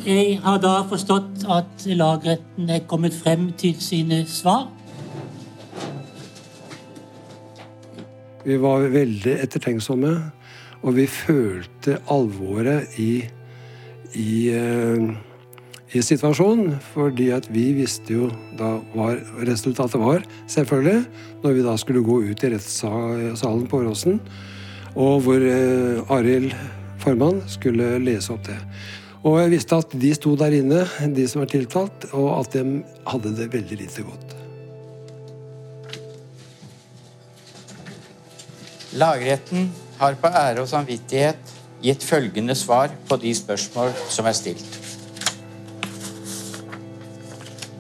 Jeg 0.06 0.40
har 0.42 0.58
da 0.64 0.80
forstått 0.90 1.44
at 1.52 1.84
lagretten 1.86 2.70
er 2.72 2.86
kommet 2.90 3.14
frem 3.14 3.52
til 3.60 3.76
sine 3.84 4.24
svar. 4.26 4.70
Vi 8.46 8.56
var 8.58 8.88
veldig 8.90 9.36
ettertenksomme, 9.44 10.14
og 10.82 10.96
vi 10.96 11.06
følte 11.12 12.00
alvoret 12.10 12.96
i, 12.98 13.12
i, 14.16 14.32
eh, 14.56 15.12
i 15.90 16.02
situasjonen, 16.06 16.76
fordi 16.94 17.32
at 17.34 17.48
vi 17.50 17.72
visste 17.74 18.14
jo 18.14 18.30
da 18.60 18.76
hva 18.94 19.16
resultatet 19.48 19.98
var, 20.02 20.22
selvfølgelig, 20.52 21.02
når 21.44 21.56
vi 21.58 21.66
da 21.66 21.76
skulle 21.82 22.06
gå 22.06 22.20
ut 22.30 22.44
i 22.46 22.52
rettssalen 22.54 23.66
på 23.70 23.82
Åråsen, 23.82 24.20
og 24.96 25.24
hvor 25.26 25.42
eh, 25.42 26.14
Arild 26.14 26.54
formann 27.02 27.42
skulle 27.50 27.96
lese 28.04 28.34
opp 28.36 28.46
det. 28.46 28.58
Og 29.26 29.40
jeg 29.42 29.52
visste 29.52 29.80
at 29.82 29.96
de 30.02 30.12
sto 30.16 30.36
der 30.40 30.56
inne, 30.62 30.84
de 31.16 31.26
som 31.28 31.42
var 31.42 31.50
tiltalt, 31.52 32.08
og 32.14 32.30
at 32.38 32.54
de 32.56 32.84
hadde 33.10 33.34
det 33.40 33.50
veldig 33.56 33.80
lite 33.82 34.06
godt. 34.06 34.36
Lagretten 39.00 39.70
har 40.00 40.16
på 40.22 40.32
ære 40.34 40.64
og 40.64 40.70
samvittighet 40.70 41.58
gitt 41.84 42.04
følgende 42.04 42.56
svar 42.58 42.94
på 43.10 43.20
de 43.22 43.34
spørsmål 43.36 43.94
som 44.10 44.30
er 44.30 44.38
stilt. 44.38 44.79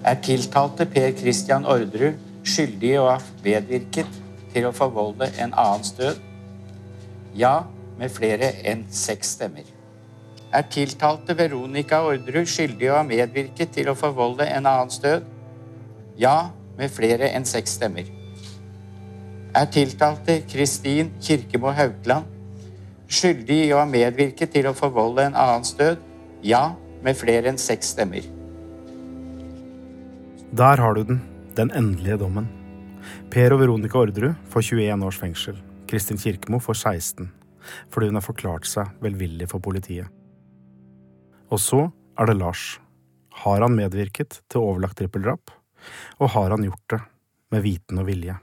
Er 0.10 0.16
tiltalte 0.26 0.88
Per 0.90 1.12
Christian 1.14 1.68
Orderud 1.70 2.16
skyldig 2.42 2.96
i 2.96 2.98
å 2.98 3.10
ha 3.12 3.18
medvirket 3.44 4.16
til 4.50 4.66
å 4.66 4.72
forvolde 4.74 5.28
en 5.38 5.52
annens 5.54 5.92
død? 6.00 6.24
Ja, 7.38 7.68
med 8.00 8.10
flere 8.10 8.48
enn 8.72 8.88
seks 8.90 9.36
stemmer. 9.36 9.68
Er 10.50 10.66
tiltalte 10.74 11.36
Veronica 11.38 12.00
Orderud 12.08 12.50
skyldig 12.50 12.88
i 12.88 12.90
å 12.90 12.98
ha 12.98 13.04
medvirket 13.06 13.76
til 13.76 13.92
å 13.92 13.96
forvolde 14.00 14.50
en 14.50 14.72
annens 14.72 14.98
død? 15.04 15.30
Ja, 16.18 16.50
med 16.80 16.90
flere 16.96 17.30
enn 17.30 17.46
seks 17.46 17.78
stemmer. 17.78 18.10
Er 19.54 19.70
tiltalte 19.70 20.40
Kristin 20.50 21.14
Kirkemo 21.22 21.76
Haukland 21.78 22.34
skyldig 23.06 23.62
i 23.68 23.72
å 23.78 23.84
ha 23.84 23.86
medvirket 23.86 24.58
til 24.58 24.74
å 24.74 24.76
forvolde 24.82 25.30
en 25.30 25.38
annens 25.38 25.78
død? 25.78 26.02
Ja, 26.42 26.72
med 27.06 27.20
flere 27.20 27.54
enn 27.54 27.62
seks 27.62 27.94
stemmer. 27.94 28.39
Der 30.52 30.78
har 30.82 30.94
du 30.94 31.04
den, 31.04 31.20
den 31.54 31.70
endelige 31.72 32.18
dommen. 32.18 32.48
Per 33.30 33.54
og 33.54 33.60
Veronica 33.62 34.00
Orderud 34.00 34.34
får 34.50 34.64
21 34.74 35.04
års 35.06 35.18
fengsel. 35.22 35.60
Kristin 35.90 36.18
Kirkemo 36.18 36.58
får 36.60 36.74
16, 36.74 37.28
fordi 37.94 38.10
hun 38.10 38.18
har 38.18 38.26
forklart 38.26 38.66
seg 38.66 38.90
velvillig 39.04 39.46
for 39.52 39.62
politiet. 39.62 40.10
Og 41.54 41.62
så 41.62 41.84
er 42.18 42.30
det 42.30 42.40
Lars. 42.40 42.80
Har 43.44 43.62
han 43.62 43.78
medvirket 43.78 44.40
til 44.50 44.66
overlagt 44.66 44.98
trippeldrap? 44.98 45.54
Og 46.18 46.34
har 46.34 46.50
han 46.50 46.66
gjort 46.66 46.96
det 46.96 47.00
med 47.54 47.64
viten 47.68 48.02
og 48.02 48.10
vilje? 48.10 48.40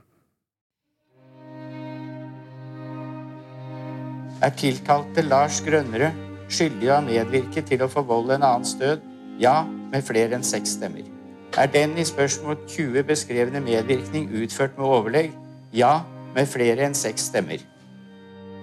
Er 4.47 4.55
tiltalte 4.55 5.27
Lars 5.27 5.59
Grønnerød 5.65 6.23
skyldig 6.47 6.87
å 6.87 6.95
ha 7.01 7.03
medvirket 7.03 7.67
til 7.67 7.83
å 7.83 7.91
forvolde 7.91 8.39
en 8.39 8.47
annens 8.47 8.77
død? 8.79 9.03
Ja, 9.43 9.59
med 9.67 10.07
flere 10.07 10.39
enn 10.39 10.47
seks 10.47 10.77
stemmer. 10.79 11.16
Er 11.57 11.65
den 11.73 11.95
i 11.97 12.03
spørsmål 12.05 12.59
20 12.69 13.03
beskrevne 13.03 13.59
medvirkning 13.65 14.27
utført 14.43 14.75
med 14.77 14.85
overlegg? 14.85 15.31
Ja, 15.73 16.03
med 16.35 16.45
flere 16.45 16.85
enn 16.85 16.93
seks 16.93 17.31
stemmer. 17.31 17.63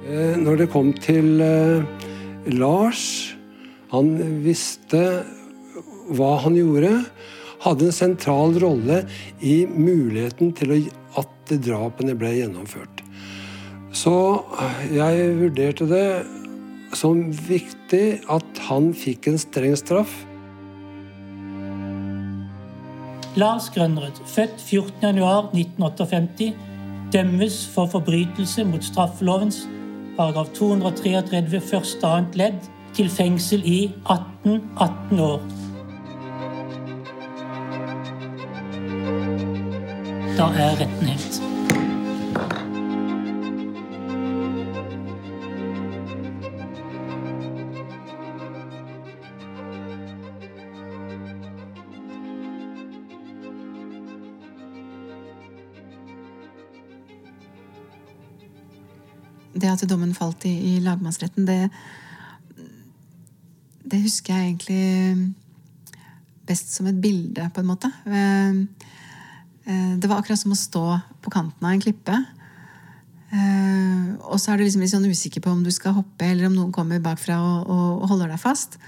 Eh, 0.07 0.37
når 0.39 0.61
det 0.61 0.69
kom 0.71 0.93
til 0.93 1.41
eh, 1.43 1.83
Lars 2.55 3.35
Han 3.91 4.13
visste 4.45 5.01
hva 6.15 6.37
han 6.45 6.55
gjorde. 6.59 6.93
Hadde 7.65 7.89
en 7.89 7.97
sentral 7.97 8.55
rolle 8.63 9.01
i 9.41 9.65
muligheten 9.67 10.53
til 10.55 10.75
at 11.19 11.55
drapene 11.65 12.15
ble 12.19 12.33
gjennomført. 12.37 13.03
Så 13.95 14.15
jeg 14.91 15.29
vurderte 15.39 15.87
det 15.89 16.09
som 16.99 17.23
viktig 17.49 18.05
at 18.31 18.63
han 18.69 18.91
fikk 18.99 19.31
en 19.31 19.39
streng 19.41 19.79
straff. 19.79 20.13
Lars 23.37 23.71
Grønrud, 23.75 24.21
født 24.27 24.61
14.1.1958, 24.61 26.53
dømmes 27.13 27.67
for 27.75 27.87
forbrytelse 27.87 28.65
mot 28.65 28.85
straffelovens 28.85 29.69
paragraf 30.17 30.47
233 30.55 31.61
første 31.61 32.07
annet 32.07 32.37
ledd 32.37 32.69
til 32.95 33.11
fengsel 33.11 33.63
i 33.67 33.91
18 34.11 34.63
18 34.81 35.21
år. 35.21 35.41
Da 40.37 40.45
er 40.45 40.81
retten 40.81 41.07
hevet. 41.07 41.54
Det 59.55 59.71
at 59.71 59.87
dommen 59.89 60.15
falt 60.17 60.45
i, 60.49 60.53
i 60.75 60.83
lagmannsretten, 60.83 61.47
det, 61.47 61.71
det 63.85 64.03
husker 64.03 64.35
jeg 64.35 64.51
egentlig 64.51 65.35
best 66.49 66.75
som 66.75 66.89
et 66.89 67.01
bilde, 67.01 67.49
på 67.55 67.63
en 67.63 67.69
måte. 67.69 67.91
Eh, 68.05 68.61
eh, 69.69 69.93
det 70.01 70.11
var 70.11 70.21
akkurat 70.21 70.41
som 70.41 70.55
å 70.55 70.59
stå 70.59 70.85
på 71.25 71.33
kanten 71.33 71.65
av 71.65 71.75
en 71.75 71.83
klippe. 71.83 72.19
Eh, 73.35 74.13
og 74.29 74.39
så 74.41 74.53
er 74.53 74.61
du 74.61 74.67
liksom 74.67 74.85
litt 74.85 74.93
sånn 74.93 75.09
usikker 75.09 75.45
på 75.45 75.53
om 75.53 75.65
du 75.65 75.73
skal 75.75 75.97
hoppe, 75.97 76.29
eller 76.29 76.51
om 76.51 76.57
noen 76.59 76.75
kommer 76.75 77.03
bakfra 77.03 77.41
og, 77.41 77.73
og 77.73 78.09
holder 78.13 78.35
deg 78.35 78.43
fast. 78.43 78.79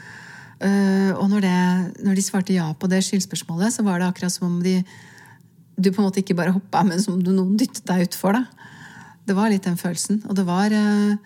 Og 0.56 1.26
når, 1.28 1.42
det, 1.44 1.56
når, 2.00 2.14
de 2.16 2.22
svarte 2.24 2.54
ja 2.54 2.70
på 2.80 2.88
det 2.88 3.02
skyldspørsmålet, 3.04 3.74
så 3.74 3.82
var 3.84 4.00
det 4.00 4.06
akkurat 4.08 4.32
som 4.32 4.46
om 4.48 4.62
de 4.64 4.78
du 5.76 5.90
på 5.90 6.00
en 6.00 6.06
måte 6.06 6.22
ikke 6.22 6.36
bare 6.38 6.54
hoppa, 6.54 6.80
men 6.88 7.02
som 7.02 7.18
om 7.18 7.24
noen 7.26 7.58
dyttet 7.60 7.84
deg 7.84 8.06
utfor. 8.06 8.38
Det 9.26 9.34
var 9.34 9.50
litt 9.50 9.66
den 9.66 9.78
følelsen. 9.78 10.22
Og 10.28 10.36
det 10.38 10.46
var 10.46 10.70
eh, 10.74 11.16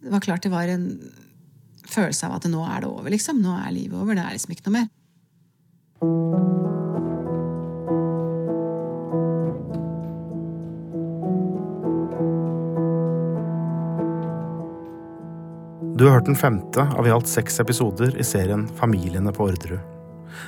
Det 0.00 0.12
var 0.14 0.24
klart 0.24 0.42
det 0.42 0.52
var 0.52 0.68
en 0.68 0.86
følelse 1.90 2.26
av 2.26 2.38
at 2.38 2.48
nå 2.48 2.62
er 2.64 2.80
det 2.80 2.88
over, 2.88 3.10
liksom. 3.12 3.42
Nå 3.42 3.52
er 3.58 3.74
livet 3.74 3.98
over. 3.98 4.16
Det 4.16 4.24
er 4.24 4.36
liksom 4.36 4.54
ikke 4.54 4.70
noe 4.70 4.78
mer. 4.78 4.88
Du 16.00 16.06
har 16.06 16.14
hørt 16.16 16.30
den 16.30 16.38
femte 16.38 16.80
av 16.96 17.04
i 17.04 17.10
alt 17.12 17.28
seks 17.28 17.60
episoder 17.60 18.14
i 18.16 18.24
serien 18.24 18.62
Familiene 18.78 19.34
på 19.36 19.50
Orderud. 19.50 19.82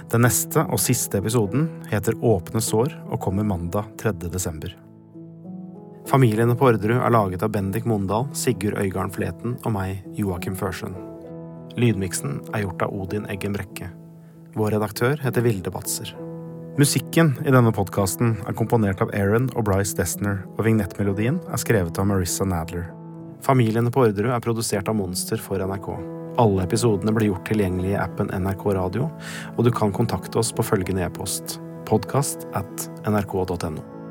Den 0.09 0.25
neste 0.25 0.65
og 0.65 0.81
siste 0.81 1.21
episoden 1.21 1.67
heter 1.91 2.17
Åpne 2.25 2.63
sår 2.65 2.95
og 3.11 3.21
kommer 3.21 3.45
mandag 3.45 3.91
3. 4.01 4.15
desember. 4.33 4.73
Familiene 6.09 6.57
på 6.59 6.67
Orderud 6.67 6.99
er 6.99 7.15
laget 7.15 7.45
av 7.47 7.53
Bendik 7.55 7.87
Mondal, 7.89 8.27
Sigurd 8.37 8.79
Øygarden 8.81 9.13
Fleten 9.15 9.57
og 9.63 9.75
meg, 9.75 10.03
Joakim 10.19 10.57
Førsund. 10.59 10.99
Lydmiksen 11.79 12.41
er 12.53 12.65
gjort 12.65 12.83
av 12.85 12.93
Odin 12.97 13.29
Eggen 13.33 13.55
Brekke. 13.57 13.89
Vår 14.59 14.75
redaktør 14.75 15.17
heter 15.23 15.47
Vilde 15.47 15.73
Batzer. 15.73 16.11
Musikken 16.81 17.35
i 17.45 17.53
denne 17.53 17.73
podkasten 17.73 18.35
er 18.49 18.57
komponert 18.57 19.01
av 19.05 19.13
Aaron 19.17 19.49
og 19.55 19.67
Bryce 19.69 19.97
Destner, 19.97 20.43
og 20.57 20.67
vignettmelodien 20.67 21.41
er 21.49 21.61
skrevet 21.61 22.01
av 22.01 22.09
Marissa 22.09 22.49
Nadler. 22.49 22.89
Familiene 23.45 23.93
på 23.93 24.05
Orderud 24.07 24.33
er 24.35 24.45
produsert 24.45 24.89
av 24.91 24.99
Monster 24.99 25.41
for 25.41 25.63
NRK. 25.63 25.91
Alle 26.43 26.65
episodene 26.65 27.13
blir 27.13 27.33
gjort 27.33 27.47
tilgjengelig 27.49 27.93
i 27.95 28.01
appen 28.01 28.33
NRK 28.33 28.71
Radio, 28.77 29.11
og 29.57 29.67
du 29.67 29.73
kan 29.75 29.93
kontakte 29.95 30.41
oss 30.41 30.53
på 30.57 30.65
følgende 30.65 31.05
e-post 31.07 31.61
podkast 31.93 32.47
at 32.57 32.89
nrk.no. 33.09 34.02